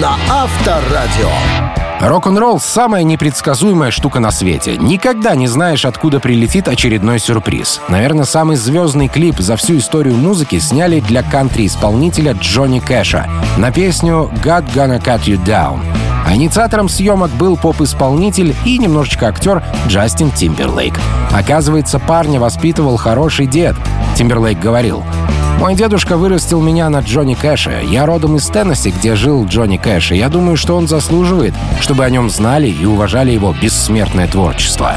на 0.00 0.16
Авторадио. 0.30 1.30
Рок-н-ролл— 2.00 2.60
самая 2.62 3.02
непредсказуемая 3.04 3.90
штука 3.90 4.20
на 4.20 4.30
свете. 4.30 4.76
Никогда 4.76 5.34
не 5.34 5.46
знаешь, 5.46 5.86
откуда 5.86 6.20
прилетит 6.20 6.68
очередной 6.68 7.18
сюрприз. 7.18 7.80
Наверное, 7.88 8.24
самый 8.24 8.56
звездный 8.56 9.08
клип 9.08 9.38
за 9.38 9.56
всю 9.56 9.78
историю 9.78 10.14
музыки 10.14 10.58
сняли 10.58 11.00
для 11.00 11.22
кантри-исполнителя 11.22 12.32
Джонни 12.32 12.80
Кэша 12.80 13.28
на 13.56 13.72
песню 13.72 14.30
«God 14.44 14.66
Gonna 14.74 15.02
Cut 15.02 15.24
You 15.24 15.42
Down». 15.42 16.05
А 16.26 16.34
инициатором 16.34 16.88
съемок 16.88 17.30
был 17.30 17.56
поп-исполнитель 17.56 18.52
и 18.64 18.78
немножечко 18.78 19.28
актер 19.28 19.62
Джастин 19.86 20.32
Тимберлейк. 20.32 20.98
Оказывается, 21.30 22.00
парня 22.00 22.40
воспитывал 22.40 22.96
хороший 22.96 23.46
дед. 23.46 23.76
Тимберлейк 24.16 24.58
говорил, 24.58 25.04
мой 25.60 25.76
дедушка 25.76 26.16
вырастил 26.16 26.60
меня 26.60 26.90
на 26.90 26.98
Джонни 26.98 27.34
Кэше. 27.34 27.80
Я 27.88 28.06
родом 28.06 28.36
из 28.36 28.46
Теннесси, 28.48 28.90
где 28.90 29.14
жил 29.14 29.46
Джонни 29.46 29.76
Кэш, 29.76 30.10
и 30.10 30.16
я 30.16 30.28
думаю, 30.28 30.56
что 30.56 30.76
он 30.76 30.88
заслуживает, 30.88 31.54
чтобы 31.80 32.04
о 32.04 32.10
нем 32.10 32.28
знали 32.28 32.66
и 32.66 32.84
уважали 32.84 33.30
его 33.30 33.54
бессмертное 33.62 34.26
творчество. 34.26 34.96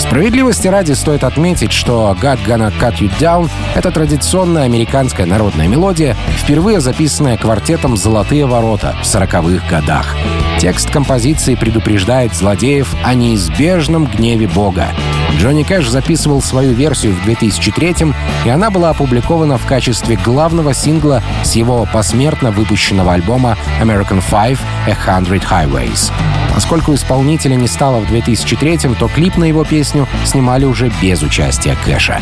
Справедливости 0.00 0.66
ради 0.66 0.92
стоит 0.92 1.24
отметить, 1.24 1.72
что 1.72 2.16
«God 2.18 2.38
Gonna 2.46 2.72
Cut 2.80 2.98
You 3.00 3.10
Down»— 3.20 3.50
это 3.74 3.90
традиционная 3.92 4.64
американская 4.64 5.26
народная 5.26 5.68
мелодия, 5.68 6.16
впервые 6.38 6.80
записанная 6.80 7.36
квартетом 7.36 7.98
«Золотые 7.98 8.46
ворота» 8.46 8.96
в 9.02 9.04
40-х 9.04 9.68
годах. 9.68 10.16
Текст 10.58 10.90
композиции 10.90 11.54
предупреждает 11.54 12.34
злодеев 12.34 12.92
о 13.04 13.12
неизбежном 13.12 14.06
гневе 14.06 14.48
Бога. 14.48 14.88
Джонни 15.36 15.64
Кэш 15.64 15.88
записывал 15.88 16.40
свою 16.40 16.72
версию 16.72 17.12
в 17.12 17.22
2003 17.24 18.14
и 18.46 18.48
она 18.48 18.70
была 18.70 18.90
опубликована 18.90 19.58
в 19.58 19.66
качестве 19.66 20.16
главного 20.16 20.72
сингла 20.72 21.22
с 21.44 21.52
его 21.52 21.86
посмертно 21.92 22.50
выпущенного 22.50 23.12
альбома 23.12 23.56
American 23.82 24.22
Five— 24.28 24.58
A 24.86 24.96
Hundred 25.06 25.42
Highways. 25.48 26.10
Поскольку 26.54 26.94
исполнителя 26.94 27.54
не 27.54 27.66
стало 27.66 28.00
в 28.00 28.08
2003 28.08 28.78
то 28.98 29.08
клип 29.08 29.36
на 29.36 29.44
его 29.44 29.64
песню 29.64 30.08
снимали 30.24 30.64
уже 30.64 30.90
без 31.00 31.22
участия 31.22 31.76
Кэша. 31.84 32.20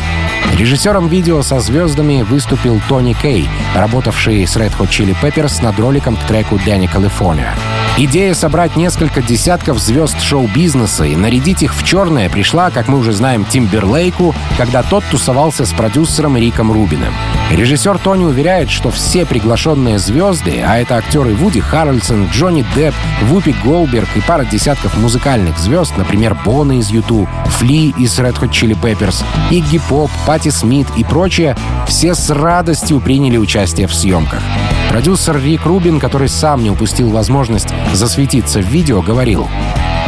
Режиссером 0.57 1.07
видео 1.07 1.41
со 1.41 1.59
звездами 1.59 2.21
выступил 2.21 2.81
Тони 2.87 3.13
Кей, 3.13 3.49
работавший 3.75 4.45
с 4.45 4.55
Red 4.57 4.75
Hot 4.77 4.89
Chili 4.89 5.15
Peppers 5.21 5.63
над 5.63 5.79
роликом 5.79 6.15
к 6.15 6.23
треку 6.23 6.55
«Danny 6.55 6.91
California». 6.91 7.49
Идея 7.97 8.33
собрать 8.33 8.75
несколько 8.75 9.21
десятков 9.21 9.77
звезд 9.79 10.21
шоу-бизнеса 10.21 11.03
и 11.03 11.15
нарядить 11.15 11.63
их 11.63 11.75
в 11.75 11.83
черное 11.83 12.29
пришла, 12.29 12.71
как 12.71 12.87
мы 12.87 12.97
уже 12.97 13.11
знаем, 13.11 13.45
Тимберлейку, 13.45 14.33
когда 14.57 14.83
тот 14.83 15.03
тусовался 15.11 15.65
с 15.65 15.73
продюсером 15.73 16.37
Риком 16.37 16.71
Рубиным. 16.71 17.13
Режиссер 17.51 17.97
Тони 17.97 18.25
уверяет, 18.25 18.69
что 18.69 18.91
все 18.91 19.25
приглашенные 19.25 19.97
звезды, 19.97 20.63
а 20.65 20.77
это 20.77 20.97
актеры 20.97 21.33
Вуди 21.33 21.59
Харрельсон, 21.59 22.27
Джонни 22.31 22.63
Депп, 22.75 22.93
Вупи 23.23 23.55
Голберг 23.63 24.07
и 24.15 24.21
пара 24.21 24.45
десятков 24.45 24.95
музыкальных 24.97 25.57
звезд, 25.57 25.93
например, 25.97 26.37
Бона 26.45 26.77
из 26.77 26.89
Юту, 26.89 27.27
Фли 27.47 27.89
из 27.97 28.17
Red 28.19 28.39
Hot 28.39 28.51
Chili 28.51 28.79
Peppers, 28.79 29.23
Игги 29.49 29.79
Поп, 29.89 30.11
Пати 30.27 30.49
Смит 30.49 30.87
и 30.95 31.03
прочее, 31.03 31.57
все 31.87 32.13
с 32.13 32.29
радостью 32.29 32.99
приняли 32.99 33.37
участие 33.37 33.87
в 33.87 33.95
съемках. 33.95 34.41
Продюсер 34.89 35.41
Рик 35.41 35.65
Рубин, 35.65 35.99
который 35.99 36.29
сам 36.29 36.63
не 36.63 36.69
упустил 36.69 37.09
возможность 37.09 37.69
засветиться 37.93 38.59
в 38.59 38.65
видео, 38.65 39.01
говорил 39.01 39.47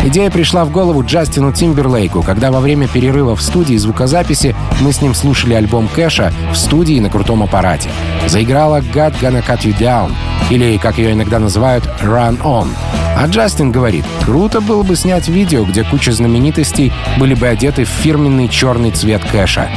Идея 0.03 0.31
пришла 0.31 0.65
в 0.65 0.71
голову 0.71 1.03
Джастину 1.03 1.51
Тимберлейку, 1.51 2.23
когда 2.23 2.51
во 2.51 2.59
время 2.59 2.87
перерыва 2.87 3.35
в 3.35 3.41
студии 3.41 3.75
звукозаписи 3.75 4.55
мы 4.81 4.91
с 4.91 5.01
ним 5.01 5.13
слушали 5.13 5.53
альбом 5.53 5.87
Кэша 5.87 6.33
в 6.51 6.55
студии 6.55 6.99
на 6.99 7.09
крутом 7.09 7.43
аппарате. 7.43 7.89
Заиграла 8.27 8.81
«God 8.81 9.19
Gonna 9.21 9.45
Cut 9.45 9.61
You 9.61 9.77
Down» 9.77 10.11
или, 10.49 10.77
как 10.77 10.97
ее 10.97 11.13
иногда 11.13 11.39
называют, 11.39 11.83
«Run 12.01 12.41
On». 12.41 12.67
А 13.15 13.27
Джастин 13.27 13.71
говорит, 13.71 14.05
круто 14.25 14.61
было 14.61 14.83
бы 14.83 14.95
снять 14.95 15.27
видео, 15.27 15.63
где 15.65 15.83
куча 15.83 16.11
знаменитостей 16.11 16.91
были 17.17 17.35
бы 17.35 17.47
одеты 17.47 17.83
в 17.83 17.89
фирменный 17.89 18.47
черный 18.47 18.89
цвет 18.91 19.21
кэша. 19.31 19.69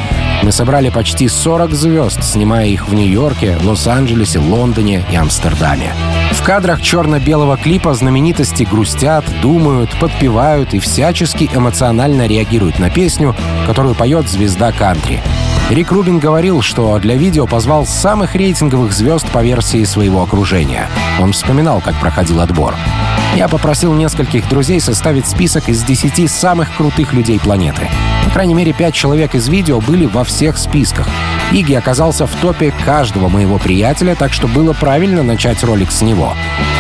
Мы 0.43 0.53
собрали 0.53 0.91
почти 0.91 1.29
40 1.29 1.73
звезд, 1.73 2.23
снимая 2.23 2.67
их 2.67 2.89
в 2.89 2.95
Нью-Йорке, 2.95 3.59
Лос-Анджелесе, 3.63 4.39
Лондоне 4.39 5.05
и 5.11 5.17
Амстердаме. 5.17 5.93
В 6.33 6.43
кадрах 6.43 6.83
черно-белого 6.83 7.57
клипа 7.57 7.95
знаменитости 7.95 8.65
грустят, 8.65 9.25
думают, 9.41 9.91
подпевают 10.15 10.75
и 10.75 10.79
всячески 10.79 11.51
эмоционально 11.53 12.27
реагируют 12.27 12.79
на 12.79 12.89
песню, 12.89 13.35
которую 13.67 13.97
поет 13.97 14.29
звезда 14.29 14.71
кантри. 14.71 15.21
Рик 15.71 15.91
Рубин 15.91 16.21
говорил, 16.21 16.63
что 16.63 16.99
для 17.01 17.17
видео 17.17 17.47
позвал 17.47 17.85
самых 17.85 18.37
рейтинговых 18.37 18.93
звезд 18.93 19.29
по 19.31 19.43
версии 19.43 19.83
своего 19.83 20.23
окружения. 20.23 20.89
Он 21.21 21.33
вспоминал, 21.33 21.81
как 21.81 21.99
проходил 21.99 22.41
отбор. 22.41 22.77
Я 23.35 23.49
попросил 23.49 23.93
нескольких 23.93 24.49
друзей 24.49 24.81
составить 24.81 25.27
список 25.27 25.69
из 25.69 25.83
10 25.83 26.31
самых 26.31 26.77
крутых 26.77 27.13
людей 27.13 27.41
планеты. 27.41 27.89
Крайней 28.35 28.55
мере, 28.55 28.73
пять 28.73 28.95
человек 28.95 29.37
из 29.37 29.49
видео 29.49 29.81
были 29.81 30.07
во 30.07 30.25
всех 30.25 30.59
списках. 30.59 31.09
Иги 31.53 31.73
оказался 31.75 32.27
в 32.27 32.35
топе 32.43 32.75
каждого 32.85 33.29
моего 33.29 33.59
приятеля, 33.59 34.17
так 34.17 34.33
что 34.33 34.49
было 34.49 34.73
правильно 34.73 35.23
начать 35.23 35.63
ролик 35.63 35.93
с 35.93 36.03
него. 36.03 36.35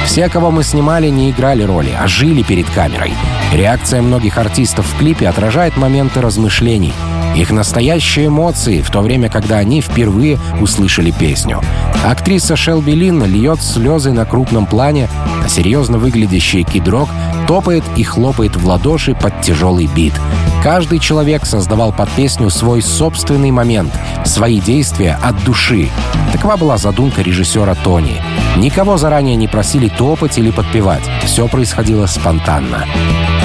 Все, 0.04 0.28
кого 0.28 0.50
мы 0.50 0.64
снимали, 0.64 1.08
не 1.10 1.30
играли 1.30 1.62
роли, 1.62 1.96
а 1.96 2.08
жили 2.08 2.42
перед 2.42 2.68
камерой. 2.70 3.12
Реакция 3.52 4.02
многих 4.02 4.36
артистов 4.36 4.84
в 4.84 4.98
клипе 4.98 5.28
отражает 5.28 5.76
моменты 5.76 6.20
размышлений 6.20 6.92
их 7.36 7.50
настоящие 7.50 8.26
эмоции 8.26 8.80
в 8.80 8.90
то 8.90 9.00
время, 9.00 9.28
когда 9.28 9.58
они 9.58 9.80
впервые 9.80 10.38
услышали 10.60 11.10
песню. 11.10 11.60
Актриса 12.04 12.54
Шелби 12.54 12.94
Лин 12.94 13.24
льет 13.24 13.60
слезы 13.60 14.12
на 14.12 14.24
крупном 14.24 14.66
плане, 14.66 15.08
а 15.44 15.48
серьезно 15.48 15.98
выглядящий 15.98 16.62
Кидрок 16.62 17.08
топает 17.46 17.84
и 17.96 18.02
хлопает 18.02 18.56
в 18.56 18.66
ладоши 18.66 19.14
под 19.14 19.40
тяжелый 19.40 19.86
бит. 19.86 20.14
Каждый 20.62 20.98
человек 20.98 21.44
создавал 21.44 21.92
под 21.92 22.08
песню 22.10 22.50
свой 22.50 22.80
собственный 22.80 23.50
момент, 23.50 23.92
свои 24.24 24.60
действия 24.60 25.18
от 25.22 25.42
души. 25.44 25.88
Такова 26.32 26.56
была 26.56 26.78
задумка 26.78 27.22
режиссера 27.22 27.74
Тони. 27.74 28.22
Никого 28.56 28.96
заранее 28.96 29.36
не 29.36 29.48
просили 29.48 29.88
топать 29.88 30.38
или 30.38 30.50
подпевать. 30.50 31.02
Все 31.24 31.48
происходило 31.48 32.06
спонтанно. 32.06 32.86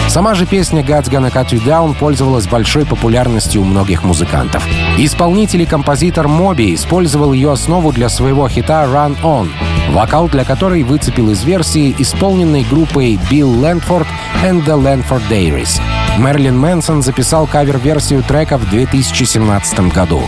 Сама 0.07 0.33
же 0.33 0.45
песня 0.45 0.81
«God's 0.81 1.09
Gonna 1.09 1.31
Cut 1.31 1.49
You 1.49 1.63
Down» 1.63 1.93
пользовалась 1.93 2.47
большой 2.47 2.85
популярностью 2.85 3.61
у 3.61 3.65
многих 3.65 4.03
музыкантов. 4.03 4.65
Исполнитель 5.01 5.61
и 5.61 5.65
композитор 5.65 6.27
Моби 6.27 6.75
использовал 6.75 7.31
ее 7.31 7.53
основу 7.53 7.93
для 7.93 8.09
своего 8.09 8.49
хита 8.49 8.83
«Run 8.83 9.15
On», 9.23 9.47
вокал 9.93 10.27
для 10.27 10.43
которой 10.43 10.83
выцепил 10.83 11.29
из 11.29 11.41
версии, 11.45 11.95
исполненной 11.97 12.65
группой 12.65 13.17
Bill 13.31 13.61
Landford 13.61 14.07
and 14.43 14.65
the 14.65 14.75
Landfordaires. 14.75 15.79
Мэрилин 16.17 16.59
Мэнсон 16.59 17.01
записал 17.01 17.47
кавер-версию 17.47 18.23
трека 18.23 18.57
в 18.57 18.69
2017 18.69 19.93
году. 19.93 20.21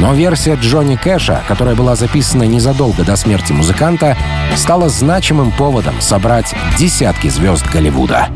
Но 0.00 0.12
версия 0.12 0.56
Джонни 0.56 0.96
Кэша, 0.96 1.44
которая 1.46 1.76
была 1.76 1.94
записана 1.94 2.42
незадолго 2.42 3.04
до 3.04 3.14
смерти 3.14 3.52
музыканта, 3.52 4.16
стала 4.56 4.88
значимым 4.88 5.52
поводом 5.52 6.00
собрать 6.00 6.52
десятки 6.76 7.28
звезд 7.28 7.64
Голливуда. 7.72 8.26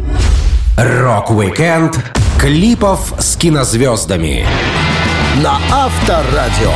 Рок-викенд 0.77 1.99
клипов 2.39 3.13
с 3.19 3.35
кинозвездами 3.35 4.47
на 5.37 5.59
Авторадио. 5.73 6.73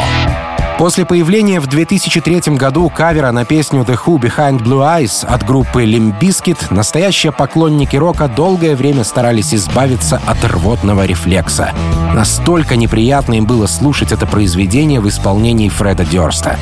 После 0.79 1.05
появления 1.05 1.61
в 1.61 1.67
2003 1.67 2.57
году 2.57 2.89
кавера 2.89 3.31
на 3.33 3.45
песню 3.45 3.83
«The 3.83 3.99
Who 4.05 4.19
Behind 4.21 4.63
Blue 4.63 4.81
Eyes» 4.81 5.27
от 5.27 5.45
группы 5.45 5.85
Limp 5.85 6.19
Bizkit, 6.19 6.73
настоящие 6.73 7.33
поклонники 7.33 7.97
рока 7.97 8.29
долгое 8.29 8.75
время 8.75 9.05
старались 9.05 9.53
избавиться 9.55 10.21
от 10.27 10.43
рвотного 10.45 11.05
рефлекса. 11.05 11.73
Настолько 12.15 12.77
неприятно 12.77 13.35
им 13.35 13.45
было 13.45 13.67
слушать 13.67 14.13
это 14.13 14.25
произведение 14.27 15.01
в 15.01 15.09
исполнении 15.09 15.69
Фреда 15.69 16.05
Дёрста. 16.05 16.57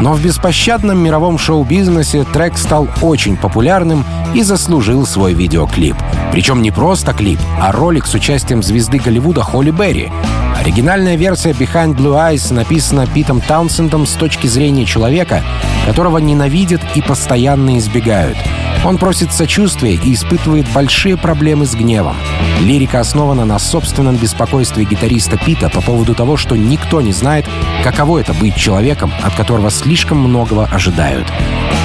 Но 0.00 0.12
в 0.12 0.22
беспощадном 0.22 0.98
мировом 0.98 1.38
шоу-бизнесе 1.38 2.24
трек 2.32 2.58
стал 2.58 2.88
очень 3.00 3.36
популярным 3.36 4.04
и 4.34 4.42
заслужил 4.42 5.06
свой 5.06 5.34
видеоклип. 5.34 5.96
Причем 6.30 6.62
не 6.62 6.70
просто 6.70 7.12
клип, 7.12 7.40
а 7.60 7.72
ролик 7.72 8.06
с 8.06 8.14
участием 8.14 8.62
звезды 8.62 8.98
Голливуда 8.98 9.42
Холли 9.42 9.70
Берри. 9.70 10.10
Оригинальная 10.58 11.14
версия 11.14 11.50
Behind 11.50 11.94
Blue 11.94 12.14
Eyes 12.14 12.52
написана 12.52 13.06
Питом 13.06 13.40
Таунсендом 13.40 14.06
с 14.06 14.14
точки 14.14 14.48
зрения 14.48 14.84
человека, 14.84 15.44
которого 15.86 16.18
ненавидят 16.18 16.80
и 16.96 17.00
постоянно 17.00 17.78
избегают. 17.78 18.36
Он 18.84 18.98
просит 18.98 19.32
сочувствия 19.32 19.94
и 19.94 20.14
испытывает 20.14 20.68
большие 20.72 21.16
проблемы 21.16 21.64
с 21.64 21.74
гневом. 21.74 22.16
Лирика 22.60 22.98
основана 22.98 23.44
на 23.44 23.58
собственном 23.60 24.16
беспокойстве 24.16 24.84
гитариста 24.84 25.36
Пита 25.36 25.68
по 25.68 25.80
поводу 25.80 26.14
того, 26.14 26.36
что 26.36 26.56
никто 26.56 27.00
не 27.00 27.12
знает, 27.12 27.46
каково 27.84 28.18
это 28.18 28.34
быть 28.34 28.56
человеком, 28.56 29.12
от 29.22 29.34
которого 29.34 29.70
слишком 29.70 30.18
многого 30.18 30.64
ожидают. 30.64 31.26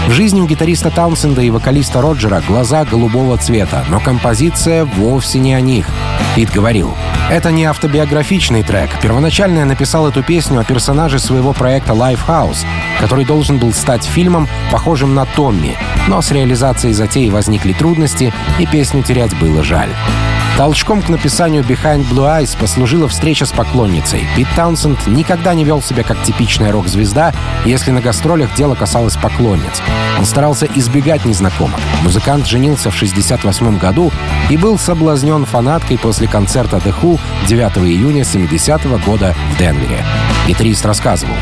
В 0.07 0.11
жизни 0.11 0.41
у 0.41 0.45
гитариста 0.45 0.91
Таунсенда 0.91 1.41
и 1.41 1.49
вокалиста 1.49 2.01
Роджера 2.01 2.43
глаза 2.45 2.83
голубого 2.83 3.37
цвета, 3.37 3.85
но 3.89 3.99
композиция 4.01 4.83
вовсе 4.83 5.39
не 5.39 5.53
о 5.53 5.61
них. 5.61 5.87
Пит 6.35 6.51
говорил, 6.51 6.93
это 7.29 7.51
не 7.51 7.63
автобиографичный 7.63 8.63
трек. 8.63 8.89
Первоначально 9.01 9.59
я 9.59 9.65
написал 9.65 10.07
эту 10.07 10.21
песню 10.21 10.59
о 10.59 10.65
персонаже 10.65 11.19
своего 11.19 11.53
проекта 11.53 11.93
Lifehouse, 11.93 12.65
который 12.99 13.23
должен 13.23 13.59
был 13.59 13.71
стать 13.71 14.03
фильмом, 14.03 14.49
похожим 14.71 15.15
на 15.15 15.25
Томми, 15.25 15.77
но 16.07 16.21
с 16.21 16.31
реализацией 16.31 16.93
затеи 16.93 17.29
возникли 17.29 17.71
трудности, 17.71 18.33
и 18.59 18.65
песню 18.65 19.03
терять 19.03 19.35
было 19.39 19.63
жаль. 19.63 19.89
Толчком 20.57 21.01
к 21.01 21.09
написанию 21.09 21.63
Behind 21.63 22.07
Blue 22.07 22.27
Eyes 22.27 22.55
послужила 22.55 23.07
встреча 23.07 23.47
с 23.47 23.51
поклонницей. 23.51 24.27
Пит 24.35 24.47
Таунсенд 24.55 25.07
никогда 25.07 25.55
не 25.55 25.63
вел 25.63 25.81
себя 25.81 26.03
как 26.03 26.21
типичная 26.21 26.71
рок-звезда, 26.71 27.33
если 27.65 27.89
на 27.89 28.01
гастролях 28.01 28.53
дело 28.53 28.75
касалось 28.75 29.15
поклонниц. 29.15 29.81
Он 30.19 30.25
старался 30.25 30.67
избегать 30.75 31.25
незнакомых. 31.25 31.79
Музыкант 32.03 32.47
женился 32.47 32.91
в 32.91 32.95
68 32.95 33.77
году 33.77 34.11
и 34.49 34.57
был 34.57 34.77
соблазнен 34.77 35.45
фанаткой 35.45 35.97
после 35.97 36.27
концерта 36.27 36.77
The 36.77 36.93
Who 37.01 37.19
9 37.47 37.77
июня 37.79 38.23
70 38.23 38.85
-го 38.85 39.03
года 39.03 39.35
в 39.53 39.59
Денвере. 39.59 40.03
Гитарист 40.47 40.85
рассказывал. 40.85 41.35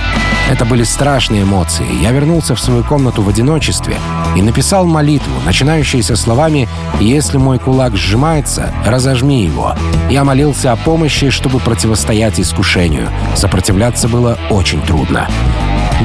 Это 0.49 0.65
были 0.65 0.83
страшные 0.83 1.43
эмоции. 1.43 1.85
Я 2.01 2.11
вернулся 2.11 2.55
в 2.55 2.59
свою 2.59 2.83
комнату 2.83 3.21
в 3.21 3.29
одиночестве 3.29 3.97
и 4.35 4.41
написал 4.41 4.85
молитву, 4.85 5.31
начинающуюся 5.45 6.15
словами 6.15 6.67
«Если 6.99 7.37
мой 7.37 7.57
кулак 7.59 7.95
сжимается, 7.95 8.73
разожми 8.85 9.43
его». 9.45 9.75
Я 10.09 10.23
молился 10.23 10.71
о 10.71 10.75
помощи, 10.75 11.29
чтобы 11.29 11.59
противостоять 11.59 12.39
искушению. 12.39 13.09
Сопротивляться 13.35 14.09
было 14.09 14.37
очень 14.49 14.81
трудно. 14.81 15.27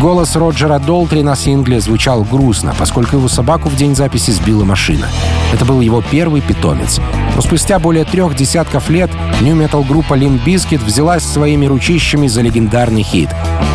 Голос 0.01 0.37
Роджера 0.37 0.79
Долтри 0.79 1.23
на 1.23 1.35
сингле 1.35 1.81
звучал 1.81 2.23
грустно, 2.23 2.75
поскольку 2.79 3.17
его 3.17 3.29
собаку 3.29 3.71
в 3.71 3.77
день 3.77 3.95
записи 3.95 4.31
сбила 4.31 4.65
машина. 4.65 5.09
Это 5.55 5.65
был 5.65 5.81
его 5.81 6.03
первый 6.11 6.43
питомец. 6.43 7.01
Но 7.35 7.41
спустя 7.41 7.79
более 7.79 8.05
трех 8.05 8.37
десятков 8.37 8.91
лет 8.91 9.11
нью-метал 9.41 9.85
группа 9.85 10.15
Limp 10.15 10.45
Bizkit 10.45 10.85
взялась 10.85 11.25
своими 11.25 11.65
ручищами 11.65 12.27
за 12.27 12.43
легендарный 12.43 13.03
хит. 13.03 13.31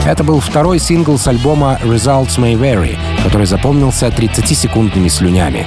Это 0.06 0.24
был 0.24 0.40
второй 0.40 0.80
сингл 0.80 1.18
с 1.18 1.28
альбома 1.28 1.80
Results 1.82 2.38
May 2.38 2.54
Vary, 2.54 2.98
который 3.24 3.48
запомнился 3.48 4.08
30-секундными 4.08 5.08
слюнями. 5.08 5.66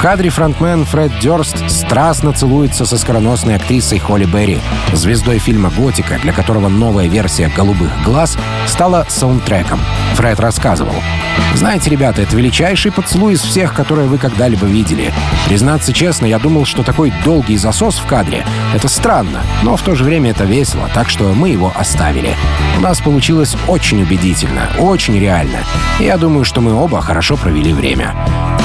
В 0.00 0.02
кадре 0.02 0.30
фронтмен 0.30 0.86
Фред 0.86 1.12
Дёрст 1.20 1.68
страстно 1.68 2.32
целуется 2.32 2.86
со 2.86 2.96
скороносной 2.96 3.56
актрисой 3.56 3.98
Холли 3.98 4.24
Берри, 4.24 4.58
звездой 4.94 5.38
фильма 5.38 5.68
«Готика», 5.68 6.18
для 6.22 6.32
которого 6.32 6.68
новая 6.68 7.06
версия 7.06 7.52
«Голубых 7.54 7.90
глаз» 8.02 8.38
стала 8.66 9.04
саундтреком. 9.10 9.78
Фред 10.14 10.40
рассказывал. 10.40 10.94
«Знаете, 11.54 11.90
ребята, 11.90 12.22
это 12.22 12.34
величайший 12.34 12.92
поцелуй 12.92 13.34
из 13.34 13.42
всех, 13.42 13.74
которые 13.74 14.08
вы 14.08 14.16
когда-либо 14.16 14.64
видели. 14.64 15.12
Признаться 15.46 15.92
честно, 15.92 16.24
я 16.24 16.38
думал, 16.38 16.64
что 16.64 16.82
такой 16.82 17.12
долгий 17.22 17.58
засос 17.58 17.98
в 17.98 18.06
кадре— 18.06 18.46
это 18.74 18.88
странно, 18.88 19.42
но 19.62 19.76
в 19.76 19.82
то 19.82 19.94
же 19.94 20.04
время 20.04 20.30
это 20.30 20.44
весело, 20.44 20.88
так 20.94 21.10
что 21.10 21.24
мы 21.34 21.50
его 21.50 21.74
оставили. 21.76 22.34
У 22.78 22.80
нас 22.80 23.02
получилось 23.02 23.54
очень 23.68 24.00
убедительно, 24.00 24.62
очень 24.78 25.18
реально. 25.18 25.58
Я 25.98 26.16
думаю, 26.16 26.46
что 26.46 26.62
мы 26.62 26.72
оба 26.72 27.02
хорошо 27.02 27.36
провели 27.36 27.74
время. 27.74 28.14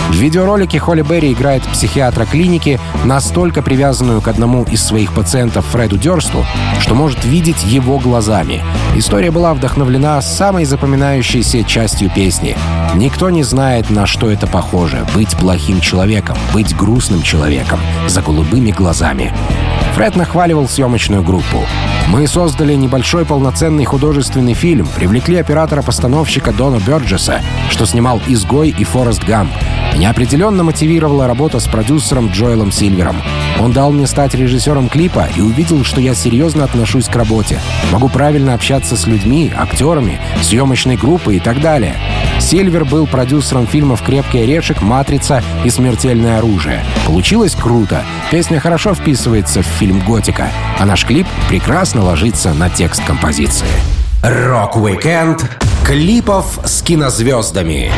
В 0.09 0.15
видеоролике 0.15 0.79
Холли 0.79 1.01
Берри 1.01 1.33
играет 1.33 1.63
психиатра 1.63 2.25
клиники, 2.25 2.79
настолько 3.03 3.61
привязанную 3.61 4.21
к 4.21 4.27
одному 4.27 4.63
из 4.63 4.83
своих 4.83 5.13
пациентов 5.13 5.65
Фреду 5.67 5.97
Дёрсту, 5.97 6.45
что 6.79 6.95
может 6.95 7.25
видеть 7.25 7.63
его 7.63 7.99
глазами. 7.99 8.63
История 8.95 9.31
была 9.31 9.53
вдохновлена 9.53 10.21
самой 10.21 10.65
запоминающейся 10.65 11.63
частью 11.63 12.09
песни 12.09 12.55
Никто 12.95 13.29
не 13.29 13.43
знает, 13.43 13.89
на 13.89 14.05
что 14.05 14.31
это 14.31 14.47
похоже— 14.47 15.05
быть 15.15 15.35
плохим 15.35 15.81
человеком, 15.81 16.37
быть 16.53 16.75
грустным 16.75 17.21
человеком, 17.21 17.79
за 18.07 18.21
голубыми 18.21 18.71
глазами. 18.71 19.33
Фред 19.95 20.15
нахваливал 20.15 20.67
съемочную 20.67 21.23
группу. 21.23 21.65
Мы 22.09 22.27
создали 22.27 22.73
небольшой 22.75 23.25
полноценный 23.25 23.85
художественный 23.85 24.53
фильм, 24.53 24.87
привлекли 24.87 25.37
оператора-постановщика 25.37 26.51
Дона 26.51 26.79
Бёрджеса, 26.85 27.41
что 27.69 27.85
снимал 27.85 28.21
«Изгой» 28.27 28.69
и 28.77 28.83
«Форест 28.83 29.23
Гамп». 29.23 29.51
Меня 29.93 30.09
определенно 30.09 30.63
мотивировала 30.63 31.25
работа 31.25 31.59
с 31.59 31.67
продюсером 31.67 32.27
Джоэлом 32.27 32.71
Сильвером. 32.71 33.15
Он 33.59 33.71
дал 33.71 33.91
мне 33.91 34.07
стать 34.07 34.35
режиссером 34.35 34.89
клипа 34.89 35.27
и 35.35 35.41
увидел, 35.41 35.83
что 35.83 36.01
я 36.01 36.13
серьезно 36.13 36.63
отношусь 36.63 37.07
к 37.07 37.15
работе. 37.15 37.59
Могу 37.91 38.09
правильно 38.09 38.53
общаться 38.53 38.95
с 38.97 39.07
людьми, 39.07 39.51
актерами, 39.55 40.19
съемочной 40.41 40.97
группой 40.97 41.37
и 41.37 41.39
так 41.39 41.61
далее. 41.61 41.95
Сильвер 42.39 42.85
был 42.85 43.07
продюсером 43.07 43.65
фильмов 43.65 44.01
«Крепкий 44.03 44.39
орешек», 44.39 44.81
«Матрица» 44.81 45.41
и 45.63 45.69
«Смертельное 45.69 46.37
оружие». 46.37 46.83
Получилось 47.05 47.55
круто. 47.55 48.03
Песня 48.29 48.59
хорошо 48.59 48.93
вписывается 48.93 49.61
в 49.61 49.65
фильм 49.65 50.01
«Готика», 50.01 50.49
а 50.77 50.85
наш 50.85 51.05
клип 51.05 51.27
прекрасно 51.47 52.03
ложится 52.03 52.53
на 52.53 52.69
текст 52.69 53.03
композиции. 53.05 53.67
Рок-викенд 54.21 55.49
клипов 55.85 56.59
с 56.65 56.81
кинозвездами 56.81 57.91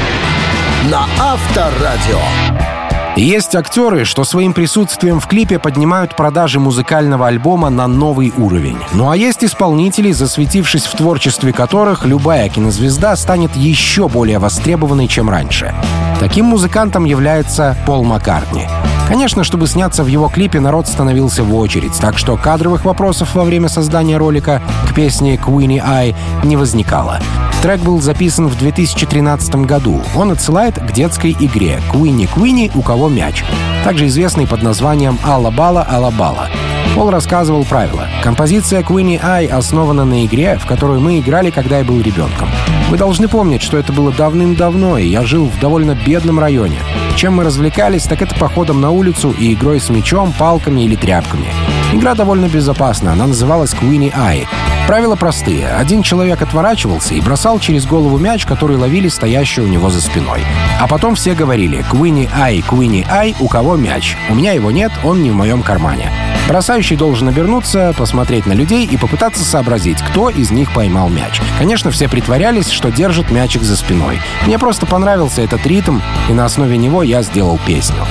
на 0.91 1.05
Авторадио. 1.19 2.76
Есть 3.17 3.56
актеры, 3.56 4.06
что 4.06 4.23
своим 4.23 4.53
присутствием 4.53 5.19
в 5.19 5.25
клипе 5.27 5.58
поднимают 5.58 6.15
продажи 6.15 6.60
музыкального 6.60 7.25
альбома 7.25 7.71
на 7.71 7.88
новый 7.88 8.32
уровень. 8.38 8.77
Ну 8.93 9.10
а 9.10 9.17
есть 9.17 9.43
исполнители, 9.43 10.12
засветившись 10.12 10.86
в 10.86 10.95
творчестве 10.95 11.51
которых, 11.51 12.06
любая 12.06 12.47
кинозвезда 12.47 13.15
станет 13.15 13.56
еще 13.56 14.08
более 14.08 14.38
востребованной, 14.38 15.08
чем 15.08 15.32
раньше. 15.32 15.73
Таким 16.19 16.45
музыкантом 16.45 17.06
является 17.06 17.75
Пол 17.88 18.03
Маккартни. 18.03 18.67
Конечно, 19.07 19.45
чтобы 19.45 19.67
сняться 19.67 20.03
в 20.03 20.07
его 20.07 20.27
клипе, 20.27 20.59
народ 20.59 20.85
становился 20.85 21.43
в 21.43 21.55
очередь, 21.55 21.97
так 21.97 22.17
что 22.17 22.35
кадровых 22.35 22.83
вопросов 22.83 23.35
во 23.35 23.45
время 23.45 23.69
создания 23.69 24.17
ролика 24.17 24.61
к 24.89 24.93
песне 24.93 25.35
«Queenie 25.35 25.81
Eye» 25.81 26.15
не 26.43 26.57
возникало. 26.57 27.19
Трек 27.61 27.79
был 27.79 28.01
записан 28.01 28.47
в 28.47 28.57
2013 28.57 29.55
году. 29.65 30.01
Он 30.15 30.31
отсылает 30.31 30.75
к 30.75 30.91
детской 30.91 31.31
игре 31.39 31.79
«Куинни 31.89 32.25
Куинни, 32.25 32.69
у 32.75 32.81
кого 32.81 33.07
мяч», 33.07 33.45
также 33.85 34.07
известной 34.07 34.45
под 34.45 34.61
названием 34.61 35.17
«Алла-бала, 35.23 35.87
алла-бала». 35.89 36.49
Пол 36.97 37.12
рассказывал 37.12 37.63
правила. 37.63 38.07
Композиция 38.23 38.81
Queenie 38.81 39.21
Eye 39.21 39.49
основана 39.49 40.03
на 40.03 40.25
игре, 40.25 40.57
в 40.57 40.65
которую 40.65 40.99
мы 40.99 41.19
играли, 41.19 41.51
когда 41.51 41.77
я 41.77 41.83
был 41.83 42.01
ребенком. 42.01 42.49
Вы 42.89 42.97
должны 42.97 43.27
помнить, 43.27 43.62
что 43.62 43.77
это 43.77 43.93
было 43.93 44.12
давным-давно, 44.12 44.97
и 44.97 45.07
я 45.07 45.21
жил 45.21 45.45
в 45.45 45.60
довольно 45.60 45.93
бедном 45.93 46.39
районе. 46.39 46.79
Чем 47.15 47.36
мы 47.36 47.43
развлекались, 47.43 48.05
так 48.05 48.23
это 48.23 48.33
походом 48.33 48.81
на 48.81 48.89
улицу 48.89 49.29
и 49.29 49.53
игрой 49.53 49.79
с 49.79 49.91
мячом, 49.91 50.33
палками 50.33 50.81
или 50.81 50.95
тряпками. 50.95 51.49
Игра 51.93 52.15
довольно 52.15 52.47
безопасна, 52.47 53.13
она 53.13 53.27
называлась 53.27 53.75
Queenie 53.75 54.12
Eye. 54.15 54.47
Правила 54.88 55.17
простые. 55.17 55.67
Один 55.67 56.02
человек 56.02 56.41
отворачивался 56.41 57.13
и 57.13 57.19
бросал 57.19 57.60
через 57.60 57.86
голову 57.86 58.17
мяч, 58.17 58.45
который 58.45 58.78
ловили 58.78 59.10
стоящие 59.10 59.65
у 59.65 59.67
него 59.67 59.89
за 59.89 60.00
спиной. 60.00 60.45
А 60.80 60.88
потом 60.88 61.15
все 61.15 61.36
говорили 61.36 61.84
«Куини 61.91 62.30
Ай, 62.34 62.62
Куини 62.62 63.06
Ай, 63.10 63.36
у 63.41 63.50
кого 63.50 63.76
мяч? 63.76 64.15
У 64.30 64.36
меня 64.36 64.54
его 64.54 64.71
нет, 64.71 64.93
он 65.04 65.21
не 65.21 65.30
в 65.30 65.36
моем 65.36 65.62
кармане». 65.62 66.10
Бросающий 66.47 66.95
должен 66.95 67.28
обернуться, 67.28 67.93
посмотреть 67.97 68.45
на 68.45 68.54
людей 68.54 68.86
и 68.86 68.95
попытаться 68.95 69.43
сообразить, 69.43 70.02
кто 70.02 70.30
из 70.30 70.52
них 70.52 70.71
поймал 70.73 71.10
мяч. 71.10 71.41
Конечно, 71.60 71.91
все 71.91 72.08
притворялись, 72.08 72.69
что 72.69 72.89
держат 72.89 73.30
мячик 73.30 73.63
за 73.63 73.76
спиной. 73.76 74.21
Мне 74.45 74.58
просто 74.58 74.86
понравился 74.86 75.41
этот 75.41 75.67
ритм, 75.67 76.00
и 76.30 76.34
на 76.34 76.45
основе 76.45 76.78
него 76.78 77.04
я 77.04 77.21
сделал 77.23 77.60
песню. 77.67 78.06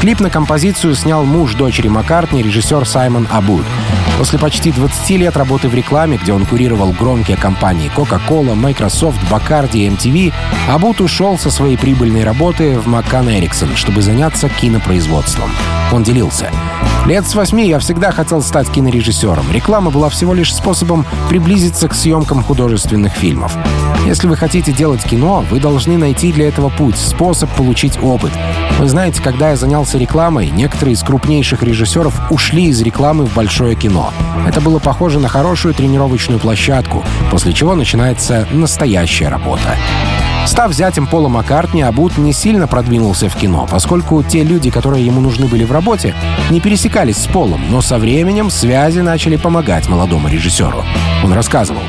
Клип 0.00 0.20
на 0.20 0.30
композицию 0.30 0.94
снял 0.94 1.24
муж 1.24 1.54
дочери 1.54 1.88
Маккартни, 1.88 2.42
режиссер 2.42 2.88
Саймон 2.88 3.28
Абуд. 3.30 3.66
После 4.16 4.38
почти 4.38 4.72
20 4.72 5.10
лет 5.10 5.36
работы 5.36 5.68
в 5.68 5.74
рекламе, 5.74 6.16
где 6.16 6.32
он 6.32 6.46
курировал 6.46 6.92
громкие 6.92 7.36
компании 7.36 7.92
Coca-Cola, 7.94 8.54
Microsoft, 8.54 9.18
Bacardi 9.30 9.76
и 9.76 9.88
MTV, 9.88 10.32
Абут 10.70 11.02
ушел 11.02 11.38
со 11.38 11.50
своей 11.50 11.76
прибыльной 11.76 12.24
работы 12.24 12.78
в 12.78 12.86
Маккан 12.86 13.28
Эриксон, 13.28 13.76
чтобы 13.76 14.00
заняться 14.00 14.48
кинопроизводством. 14.48 15.50
Он 15.92 16.02
делился. 16.02 16.50
Лет 17.06 17.26
с 17.26 17.34
восьми 17.34 17.66
я 17.66 17.78
всегда 17.78 18.12
хотел 18.12 18.42
стать 18.42 18.70
кинорежиссером. 18.70 19.50
Реклама 19.50 19.90
была 19.90 20.10
всего 20.10 20.34
лишь 20.34 20.54
способом 20.54 21.06
приблизиться 21.28 21.88
к 21.88 21.94
съемкам 21.94 22.42
художественных 22.42 23.12
фильмов. 23.14 23.56
Если 24.06 24.26
вы 24.26 24.36
хотите 24.36 24.72
делать 24.72 25.02
кино, 25.02 25.44
вы 25.50 25.60
должны 25.60 25.96
найти 25.96 26.32
для 26.32 26.48
этого 26.48 26.68
путь, 26.68 26.96
способ 26.96 27.50
получить 27.50 27.98
опыт. 28.02 28.32
Вы 28.78 28.88
знаете, 28.88 29.22
когда 29.22 29.50
я 29.50 29.56
занялся 29.56 29.89
рекламой, 29.98 30.50
некоторые 30.50 30.94
из 30.94 31.02
крупнейших 31.02 31.62
режиссеров 31.62 32.30
ушли 32.30 32.66
из 32.66 32.80
рекламы 32.82 33.24
в 33.24 33.34
большое 33.34 33.74
кино. 33.74 34.12
Это 34.46 34.60
было 34.60 34.78
похоже 34.78 35.18
на 35.18 35.28
хорошую 35.28 35.74
тренировочную 35.74 36.40
площадку, 36.40 37.04
после 37.30 37.52
чего 37.52 37.74
начинается 37.74 38.46
настоящая 38.50 39.28
работа. 39.28 39.76
Став 40.46 40.72
зятем 40.72 41.06
Пола 41.06 41.28
Маккартни, 41.28 41.82
Абут 41.82 42.18
не 42.18 42.32
сильно 42.32 42.66
продвинулся 42.66 43.28
в 43.28 43.36
кино, 43.36 43.68
поскольку 43.70 44.22
те 44.22 44.42
люди, 44.42 44.70
которые 44.70 45.04
ему 45.04 45.20
нужны 45.20 45.46
были 45.46 45.64
в 45.64 45.72
работе, 45.72 46.14
не 46.50 46.60
пересекались 46.60 47.18
с 47.18 47.26
Полом, 47.26 47.60
но 47.70 47.82
со 47.82 47.98
временем 47.98 48.50
связи 48.50 49.00
начали 49.00 49.36
помогать 49.36 49.88
молодому 49.88 50.28
режиссеру. 50.28 50.84
Он 51.22 51.32
рассказывал. 51.32 51.82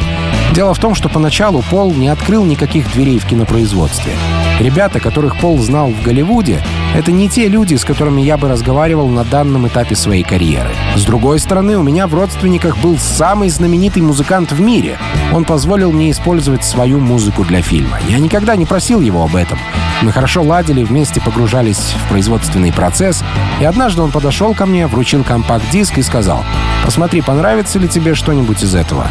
Дело 0.54 0.74
в 0.74 0.80
том, 0.80 0.96
что 0.96 1.08
поначалу 1.08 1.64
Пол 1.70 1.94
не 1.94 2.10
открыл 2.10 2.44
никаких 2.44 2.92
дверей 2.92 3.20
в 3.20 3.26
кинопроизводстве. 3.26 4.12
Ребята, 4.60 5.00
которых 5.00 5.38
Пол 5.38 5.58
знал 5.60 5.90
в 5.90 6.04
Голливуде, 6.04 6.62
это 6.94 7.12
не 7.12 7.30
те 7.30 7.48
люди, 7.48 7.76
с 7.76 7.86
которыми 7.86 8.22
я 8.22 8.38
бы 8.38 8.50
разговаривал 8.50 9.08
на 9.08 9.24
данном 9.24 9.68
этапе 9.68 9.96
своей 9.96 10.24
карьеры. 10.24 10.70
С 10.96 11.04
другой 11.04 11.40
стороны, 11.40 11.78
у 11.78 11.84
меня 11.84 12.06
в 12.06 12.14
родственниках 12.14 12.78
был 12.78 12.98
самый 12.98 13.50
знаменитый 13.50 14.02
музыкант 14.02 14.52
в 14.52 14.60
мире. 14.60 14.98
Он 15.32 15.46
позволил 15.46 15.92
мне 15.92 16.12
использовать 16.12 16.66
свою 16.66 17.00
музыку 17.00 17.46
для 17.46 17.62
фильма. 17.62 18.00
Я 18.10 18.20
никогда 18.20 18.58
не 18.58 18.66
просил 18.66 19.00
его 19.00 19.24
об 19.24 19.36
этом. 19.36 19.58
Мы 20.02 20.12
хорошо 20.12 20.42
ладили, 20.42 20.84
вместе 20.84 21.22
погружались 21.22 21.96
в 22.06 22.10
производственный 22.10 22.74
процесс, 22.74 23.24
и 23.62 23.66
однажды 23.66 24.02
он 24.02 24.12
подошел 24.12 24.54
ко 24.54 24.66
мне, 24.66 24.88
вручил 24.88 25.24
компакт-диск 25.24 25.98
и 25.98 26.02
сказал, 26.02 26.44
«Посмотри, 26.84 27.22
понравится 27.22 27.80
ли 27.80 27.88
тебе 27.88 28.16
что-нибудь 28.16 28.64
из 28.64 28.76
этого?» 28.76 29.08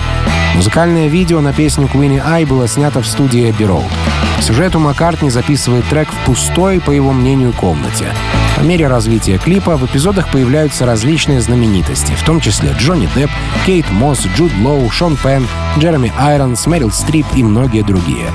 Музыкальное 0.55 1.07
видео 1.07 1.41
на 1.41 1.53
песню 1.53 1.89
Queenie 1.91 2.21
Ай 2.25 2.45
было 2.45 2.67
снято 2.67 3.01
в 3.01 3.07
студии 3.07 3.49
Abbey 3.49 3.83
сюжету 4.51 4.81
Маккартни 4.81 5.31
записывает 5.31 5.85
трек 5.87 6.09
в 6.09 6.27
пустой, 6.27 6.81
по 6.81 6.91
его 6.91 7.13
мнению, 7.13 7.53
комнате 7.53 7.70
комнате. 7.71 8.50
По 8.61 8.63
мере 8.63 8.89
развития 8.89 9.39
клипа 9.39 9.79
в 9.79 9.87
эпизодах 9.87 10.31
появляются 10.31 10.85
различные 10.85 11.41
знаменитости, 11.41 12.13
в 12.13 12.23
том 12.27 12.43
числе 12.43 12.75
Джонни 12.79 13.09
Депп, 13.17 13.31
Кейт 13.65 13.91
Мосс, 13.91 14.27
Джуд 14.37 14.53
Лоу, 14.61 14.91
Шон 14.91 15.17
Пен, 15.17 15.49
Джереми 15.79 16.13
Айронс, 16.19 16.67
Мэрил 16.67 16.91
Стрип 16.91 17.25
и 17.35 17.43
многие 17.43 17.83
другие. 17.83 18.27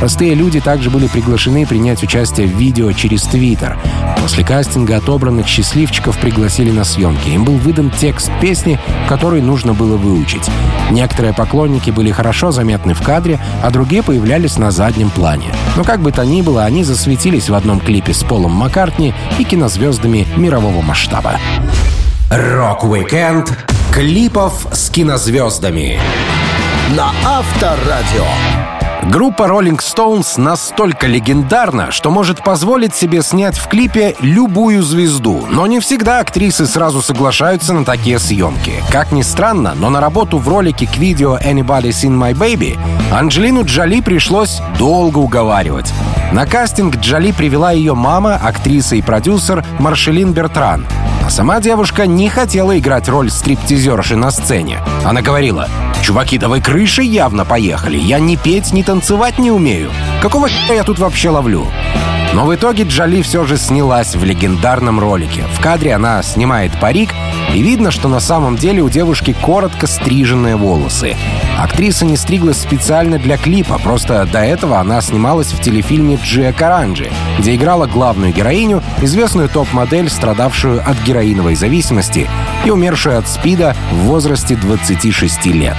Простые 0.00 0.34
люди 0.34 0.60
также 0.60 0.88
были 0.90 1.08
приглашены 1.08 1.66
принять 1.66 2.02
участие 2.02 2.46
в 2.46 2.56
видео 2.56 2.92
через 2.92 3.22
Твиттер. 3.24 3.78
После 4.20 4.44
кастинга 4.44 4.96
отобранных 4.96 5.46
счастливчиков 5.46 6.18
пригласили 6.18 6.70
на 6.70 6.84
съемки. 6.84 7.28
Им 7.28 7.44
был 7.44 7.54
выдан 7.54 7.90
текст 7.90 8.30
песни, 8.40 8.78
который 9.08 9.40
нужно 9.40 9.72
было 9.72 9.96
выучить. 9.96 10.50
Некоторые 10.90 11.32
поклонники 11.32 11.90
были 11.90 12.10
хорошо 12.10 12.50
заметны 12.50 12.94
в 12.94 13.02
кадре, 13.02 13.40
а 13.62 13.70
другие 13.70 14.02
появлялись 14.02 14.58
на 14.58 14.70
заднем 14.70 15.10
плане. 15.10 15.46
Но 15.76 15.84
как 15.84 16.00
бы 16.00 16.12
то 16.12 16.24
ни 16.24 16.42
было, 16.42 16.64
они 16.64 16.84
засветились 16.84 17.48
в 17.48 17.54
одном 17.54 17.80
клипе 17.80 18.12
с 18.12 18.22
Полом 18.22 18.52
Маккартни 18.52 19.14
и 19.38 19.44
кинозвездами 19.66 20.24
мирового 20.36 20.80
масштаба. 20.80 21.40
Рок-викенд 22.30 23.50
клипов 23.92 24.68
с 24.72 24.88
кинозвездами 24.90 25.98
на 26.96 27.10
Авторадио. 27.24 28.65
Группа 29.10 29.44
Rolling 29.44 29.78
Stones 29.78 30.40
настолько 30.40 31.06
легендарна, 31.06 31.92
что 31.92 32.10
может 32.10 32.42
позволить 32.42 32.94
себе 32.94 33.22
снять 33.22 33.56
в 33.56 33.68
клипе 33.68 34.16
любую 34.20 34.82
звезду. 34.82 35.46
Но 35.48 35.68
не 35.68 35.78
всегда 35.78 36.18
актрисы 36.18 36.66
сразу 36.66 37.00
соглашаются 37.00 37.72
на 37.72 37.84
такие 37.84 38.18
съемки. 38.18 38.72
Как 38.90 39.12
ни 39.12 39.22
странно, 39.22 39.74
но 39.76 39.90
на 39.90 40.00
работу 40.00 40.38
в 40.38 40.48
ролике 40.48 40.88
к 40.88 40.96
видео 40.96 41.38
«Anybody 41.38 41.90
Seen 41.90 42.18
My 42.18 42.34
Baby» 42.34 42.76
Анджелину 43.12 43.64
Джоли 43.64 44.00
пришлось 44.00 44.60
долго 44.76 45.18
уговаривать. 45.18 45.92
На 46.32 46.44
кастинг 46.44 46.96
Джоли 46.96 47.30
привела 47.30 47.70
ее 47.70 47.94
мама, 47.94 48.34
актриса 48.34 48.96
и 48.96 49.02
продюсер 49.02 49.64
Маршелин 49.78 50.32
Бертран. 50.32 50.84
А 51.26 51.30
сама 51.30 51.58
девушка 51.58 52.06
не 52.06 52.28
хотела 52.28 52.78
играть 52.78 53.08
роль 53.08 53.32
стриптизерши 53.32 54.14
на 54.14 54.30
сцене. 54.30 54.78
Она 55.04 55.22
говорила, 55.22 55.68
«Чуваки, 56.00 56.38
да 56.38 56.46
вы 56.46 56.60
крышей 56.60 57.04
явно 57.04 57.44
поехали. 57.44 57.98
Я 57.98 58.20
ни 58.20 58.36
петь, 58.36 58.72
ни 58.72 58.84
танцевать 58.84 59.40
не 59.40 59.50
умею. 59.50 59.90
Какого 60.22 60.48
я 60.68 60.84
тут 60.84 61.00
вообще 61.00 61.30
ловлю?» 61.30 61.66
Но 62.32 62.46
в 62.46 62.54
итоге 62.54 62.84
Джоли 62.84 63.22
все 63.22 63.44
же 63.44 63.56
снялась 63.56 64.14
в 64.14 64.22
легендарном 64.22 65.00
ролике. 65.00 65.42
В 65.52 65.60
кадре 65.60 65.94
она 65.94 66.22
снимает 66.22 66.78
парик, 66.78 67.10
и 67.52 67.60
видно, 67.60 67.90
что 67.90 68.06
на 68.06 68.20
самом 68.20 68.54
деле 68.54 68.82
у 68.82 68.88
девушки 68.88 69.34
коротко 69.42 69.88
стриженные 69.88 70.54
волосы. 70.54 71.16
Актриса 71.56 72.04
не 72.04 72.16
стриглась 72.16 72.58
специально 72.58 73.18
для 73.18 73.38
клипа, 73.38 73.78
просто 73.78 74.26
до 74.30 74.40
этого 74.40 74.78
она 74.78 75.00
снималась 75.00 75.52
в 75.52 75.60
телефильме 75.60 76.18
«Джия 76.22 76.52
Каранджи», 76.52 77.10
где 77.38 77.54
играла 77.54 77.86
главную 77.86 78.32
героиню, 78.32 78.82
известную 79.00 79.48
топ-модель, 79.48 80.10
страдавшую 80.10 80.82
от 80.86 80.96
героиновой 81.02 81.54
зависимости 81.54 82.28
и 82.64 82.70
умершую 82.70 83.18
от 83.18 83.28
СПИДа 83.28 83.74
в 83.90 83.96
возрасте 84.04 84.56
26 84.56 85.46
лет. 85.46 85.76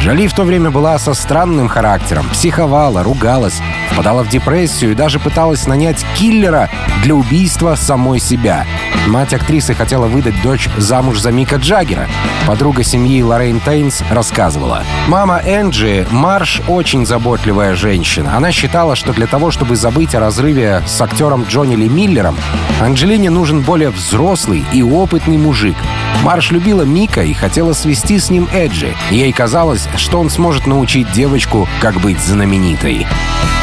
Джоли 0.00 0.26
в 0.26 0.34
то 0.34 0.44
время 0.44 0.70
была 0.70 0.98
со 0.98 1.14
странным 1.14 1.68
характером, 1.68 2.28
психовала, 2.30 3.02
ругалась, 3.02 3.60
впадала 3.90 4.22
в 4.22 4.28
депрессию 4.28 4.92
и 4.92 4.94
даже 4.94 5.18
пыталась 5.18 5.66
нанять 5.66 6.04
киллера 6.16 6.68
для 7.02 7.14
убийства 7.14 7.74
самой 7.74 8.20
себя. 8.20 8.66
Мать 9.06 9.34
актрисы 9.34 9.74
хотела 9.74 10.06
выдать 10.06 10.40
дочь 10.42 10.68
замуж 10.78 11.20
за 11.20 11.30
Мика 11.30 11.56
Джаггера. 11.56 12.08
Подруга 12.46 12.82
семьи 12.82 13.22
Лоррейн 13.22 13.60
Тейнс 13.60 14.02
рассказывала. 14.10 14.82
Мама 15.08 15.40
Энджи, 15.44 16.06
Марш, 16.10 16.62
очень 16.68 17.04
заботливая 17.04 17.74
женщина. 17.74 18.36
Она 18.36 18.50
считала, 18.50 18.96
что 18.96 19.12
для 19.12 19.26
того, 19.26 19.50
чтобы 19.50 19.76
забыть 19.76 20.14
о 20.14 20.20
разрыве 20.20 20.82
с 20.86 21.00
актером 21.00 21.44
Джонни 21.48 21.76
Ли 21.76 21.88
Миллером, 21.88 22.36
Анджелине 22.80 23.30
нужен 23.30 23.60
более 23.60 23.90
взрослый 23.90 24.64
и 24.72 24.82
опытный 24.82 25.36
мужик. 25.36 25.76
Марш 26.22 26.50
любила 26.50 26.82
Мика 26.82 27.22
и 27.22 27.34
хотела 27.34 27.74
свести 27.74 28.18
с 28.18 28.30
ним 28.30 28.48
Эджи. 28.52 28.94
Ей 29.10 29.32
казалось, 29.32 29.83
что 29.96 30.20
он 30.20 30.30
сможет 30.30 30.66
научить 30.66 31.10
девочку, 31.12 31.68
как 31.80 32.00
быть 32.00 32.20
знаменитой. 32.20 33.06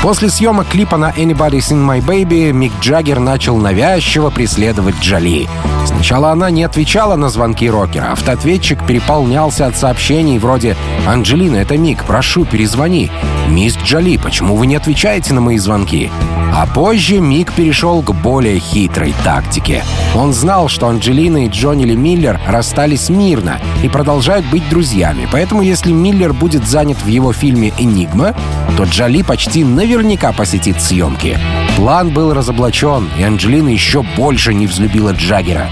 После 0.01 0.29
съемок 0.29 0.67
клипа 0.67 0.97
на 0.97 1.11
«Anybody's 1.11 1.71
in 1.71 1.85
My 1.85 2.03
Baby» 2.03 2.51
Мик 2.51 2.71
Джаггер 2.81 3.19
начал 3.19 3.57
навязчиво 3.57 4.31
преследовать 4.31 4.95
Джоли. 4.99 5.47
Сначала 5.85 6.31
она 6.31 6.49
не 6.49 6.63
отвечала 6.63 7.15
на 7.15 7.29
звонки 7.29 7.69
рокера. 7.69 8.11
Автоответчик 8.11 8.83
переполнялся 8.85 9.67
от 9.67 9.77
сообщений 9.77 10.39
вроде 10.39 10.75
«Анджелина, 11.05 11.57
это 11.57 11.77
Мик, 11.77 12.03
прошу, 12.03 12.45
перезвони». 12.45 13.11
«Мисс 13.47 13.77
Джоли, 13.77 14.17
почему 14.17 14.55
вы 14.55 14.65
не 14.65 14.75
отвечаете 14.75 15.33
на 15.33 15.41
мои 15.41 15.57
звонки?» 15.57 16.09
А 16.53 16.65
позже 16.65 17.19
Мик 17.19 17.53
перешел 17.53 18.01
к 18.01 18.13
более 18.13 18.59
хитрой 18.59 19.13
тактике. 19.23 19.83
Он 20.15 20.33
знал, 20.33 20.67
что 20.67 20.87
Анджелина 20.87 21.45
и 21.45 21.49
Джонни 21.49 21.85
Ли 21.85 21.95
Миллер 21.95 22.39
расстались 22.45 23.09
мирно 23.09 23.59
и 23.83 23.87
продолжают 23.89 24.45
быть 24.47 24.67
друзьями. 24.69 25.27
Поэтому 25.31 25.61
если 25.61 25.91
Миллер 25.91 26.33
будет 26.33 26.67
занят 26.67 26.97
в 27.01 27.07
его 27.07 27.31
фильме 27.31 27.73
«Энигма», 27.77 28.35
то 28.75 28.83
Джоли 28.83 29.21
почти 29.21 29.63
наверняка 29.63 30.33
посетит 30.33 30.81
съемки. 30.81 31.39
План 31.77 32.09
был 32.09 32.33
разоблачен, 32.33 33.09
и 33.17 33.23
Анджелина 33.23 33.69
еще 33.69 34.03
больше 34.17 34.53
не 34.53 34.67
взлюбила 34.67 35.11
Джаггера. 35.11 35.69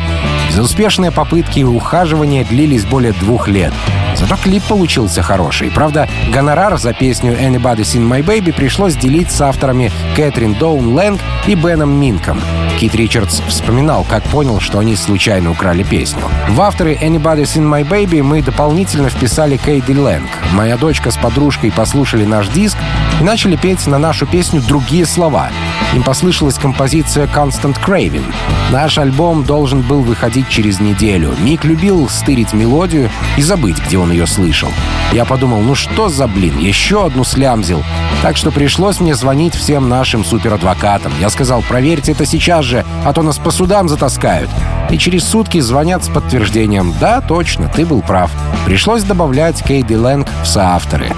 Безуспешные 0.50 1.12
попытки 1.12 1.62
ухаживания 1.62 2.46
длились 2.46 2.86
более 2.86 3.14
двух 3.14 3.48
лет. 3.48 3.74
Зато 4.20 4.36
клип 4.36 4.64
получился 4.64 5.22
хороший. 5.22 5.72
Правда, 5.72 6.10
гонорар 6.34 6.78
за 6.78 6.92
песню 6.94 7.38
«Anybody's 7.40 7.96
in 7.96 8.06
my 8.06 8.22
baby» 8.22 8.52
пришлось 8.52 8.96
делить 8.96 9.32
с 9.32 9.40
авторами 9.40 9.92
Кэтрин 10.18 10.56
Доун 10.56 10.94
Лэнг 10.94 11.22
и 11.48 11.56
Беном 11.56 11.92
Минком. 11.92 12.42
Кит 12.80 12.96
Ричардс 12.96 13.42
вспоминал, 13.48 14.06
как 14.10 14.24
понял, 14.24 14.60
что 14.60 14.80
они 14.80 14.98
случайно 14.98 15.52
украли 15.52 15.84
песню. 15.84 16.24
В 16.50 16.62
авторы 16.62 16.96
«Anybody's 16.96 17.56
in 17.56 17.64
my 17.64 17.88
baby» 17.88 18.22
мы 18.22 18.42
дополнительно 18.42 19.10
вписали 19.10 19.56
Кейди 19.56 19.94
Лэнг. 19.94 20.30
Моя 20.52 20.76
дочка 20.76 21.12
с 21.12 21.18
подружкой 21.18 21.72
послушали 21.72 22.26
наш 22.26 22.50
диск 22.50 22.78
и 23.22 23.24
начали 23.24 23.56
петь 23.56 23.88
на 23.88 24.00
нашу 24.00 24.26
песню 24.26 24.62
другие 24.62 25.06
слова. 25.06 25.50
Им 25.94 26.04
послышалась 26.04 26.58
композиция 26.58 27.28
«Constant 27.28 27.78
Craving». 27.84 28.26
Наш 28.72 28.98
альбом 28.98 29.44
должен 29.44 29.82
был 29.82 30.02
выходить 30.02 30.48
через 30.48 30.80
неделю. 30.80 31.34
Мик 31.40 31.66
любил 31.66 32.08
стырить 32.08 32.54
мелодию 32.54 33.10
и 33.38 33.42
забыть, 33.42 33.84
где 33.84 33.98
он 33.98 34.12
ее 34.12 34.28
слышал. 34.28 34.70
Я 35.12 35.26
подумал, 35.26 35.62
ну 35.62 35.74
что 35.74 36.10
за 36.10 36.28
блин, 36.28 36.60
еще 36.60 37.08
одну 37.08 37.24
слямзил. 37.24 37.84
Так 38.22 38.38
что 38.38 38.52
пришлось 38.52 39.00
мне 39.00 39.16
звонить 39.16 39.56
всем 39.56 39.90
нашим 39.90 40.24
суперадвокатам. 40.24 41.12
Я 41.20 41.30
сказал, 41.30 41.64
проверьте 41.68 42.12
это 42.12 42.26
сейчас 42.26 42.66
же, 42.66 42.86
а 43.04 43.12
то 43.14 43.24
нас 43.24 43.40
по 43.40 43.50
судам 43.50 43.90
затаскают. 43.90 44.50
И 44.92 44.98
через 44.98 45.24
сутки 45.24 45.60
звонят 45.60 46.04
с 46.04 46.10
подтверждением 46.10 46.94
«Да, 47.00 47.22
точно, 47.22 47.68
ты 47.68 47.86
был 47.86 48.02
прав». 48.02 48.32
Пришлось 48.66 49.04
добавлять 49.04 49.64
Кейди 49.64 49.96
Лэнг 49.96 50.28
в 50.44 50.48
соавторы. 50.48 51.12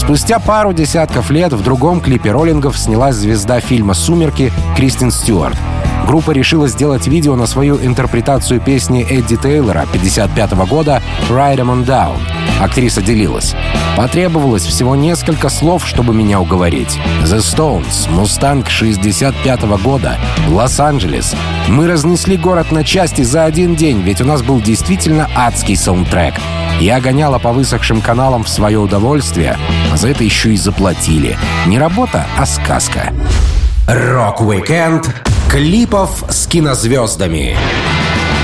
Спустя 0.00 0.38
пару 0.38 0.72
десятков 0.72 1.30
лет 1.30 1.52
в 1.52 1.62
другом 1.62 2.00
клипе 2.00 2.32
роллингов 2.32 2.78
снялась 2.78 3.16
звезда 3.16 3.60
фильма 3.60 3.92
«Сумерки» 3.92 4.50
Кристин 4.74 5.10
Стюарт. 5.10 5.58
Группа 6.06 6.32
решила 6.32 6.68
сделать 6.68 7.06
видео 7.06 7.36
на 7.36 7.46
свою 7.46 7.76
интерпретацию 7.76 8.60
песни 8.60 9.06
Эдди 9.08 9.36
Тейлора 9.36 9.86
55 9.92 10.52
года 10.68 11.02
«Ride 11.28 11.58
Em 11.58 11.66
On 11.66 11.84
Down». 11.84 12.16
Актриса 12.60 13.00
делилась. 13.00 13.54
Потребовалось 13.96 14.64
всего 14.64 14.96
несколько 14.96 15.48
слов, 15.48 15.86
чтобы 15.86 16.14
меня 16.14 16.40
уговорить. 16.40 16.98
The 17.22 17.38
Stones, 17.38 18.10
Мустанг 18.10 18.68
65 18.68 19.60
-го 19.64 19.82
года, 19.82 20.16
Лос-Анджелес. 20.48 21.34
Мы 21.68 21.86
разнесли 21.86 22.36
город 22.36 22.70
на 22.72 22.84
части 22.84 23.22
за 23.22 23.44
один 23.44 23.76
день, 23.76 24.00
ведь 24.02 24.20
у 24.20 24.24
нас 24.24 24.42
был 24.42 24.60
действительно 24.60 25.28
адский 25.34 25.76
саундтрек. 25.76 26.34
Я 26.80 27.00
гоняла 27.00 27.38
по 27.38 27.52
высохшим 27.52 28.00
каналам 28.00 28.44
в 28.44 28.48
свое 28.48 28.78
удовольствие, 28.78 29.56
а 29.92 29.96
за 29.96 30.08
это 30.08 30.24
еще 30.24 30.52
и 30.52 30.56
заплатили. 30.56 31.36
Не 31.66 31.78
работа, 31.78 32.26
а 32.38 32.46
сказка. 32.46 33.12
Рок-викенд 33.86 35.14
клипов 35.50 36.24
с 36.28 36.46
кинозвездами 36.46 37.56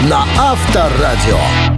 на 0.09 0.25
Авторадио. 0.37 1.76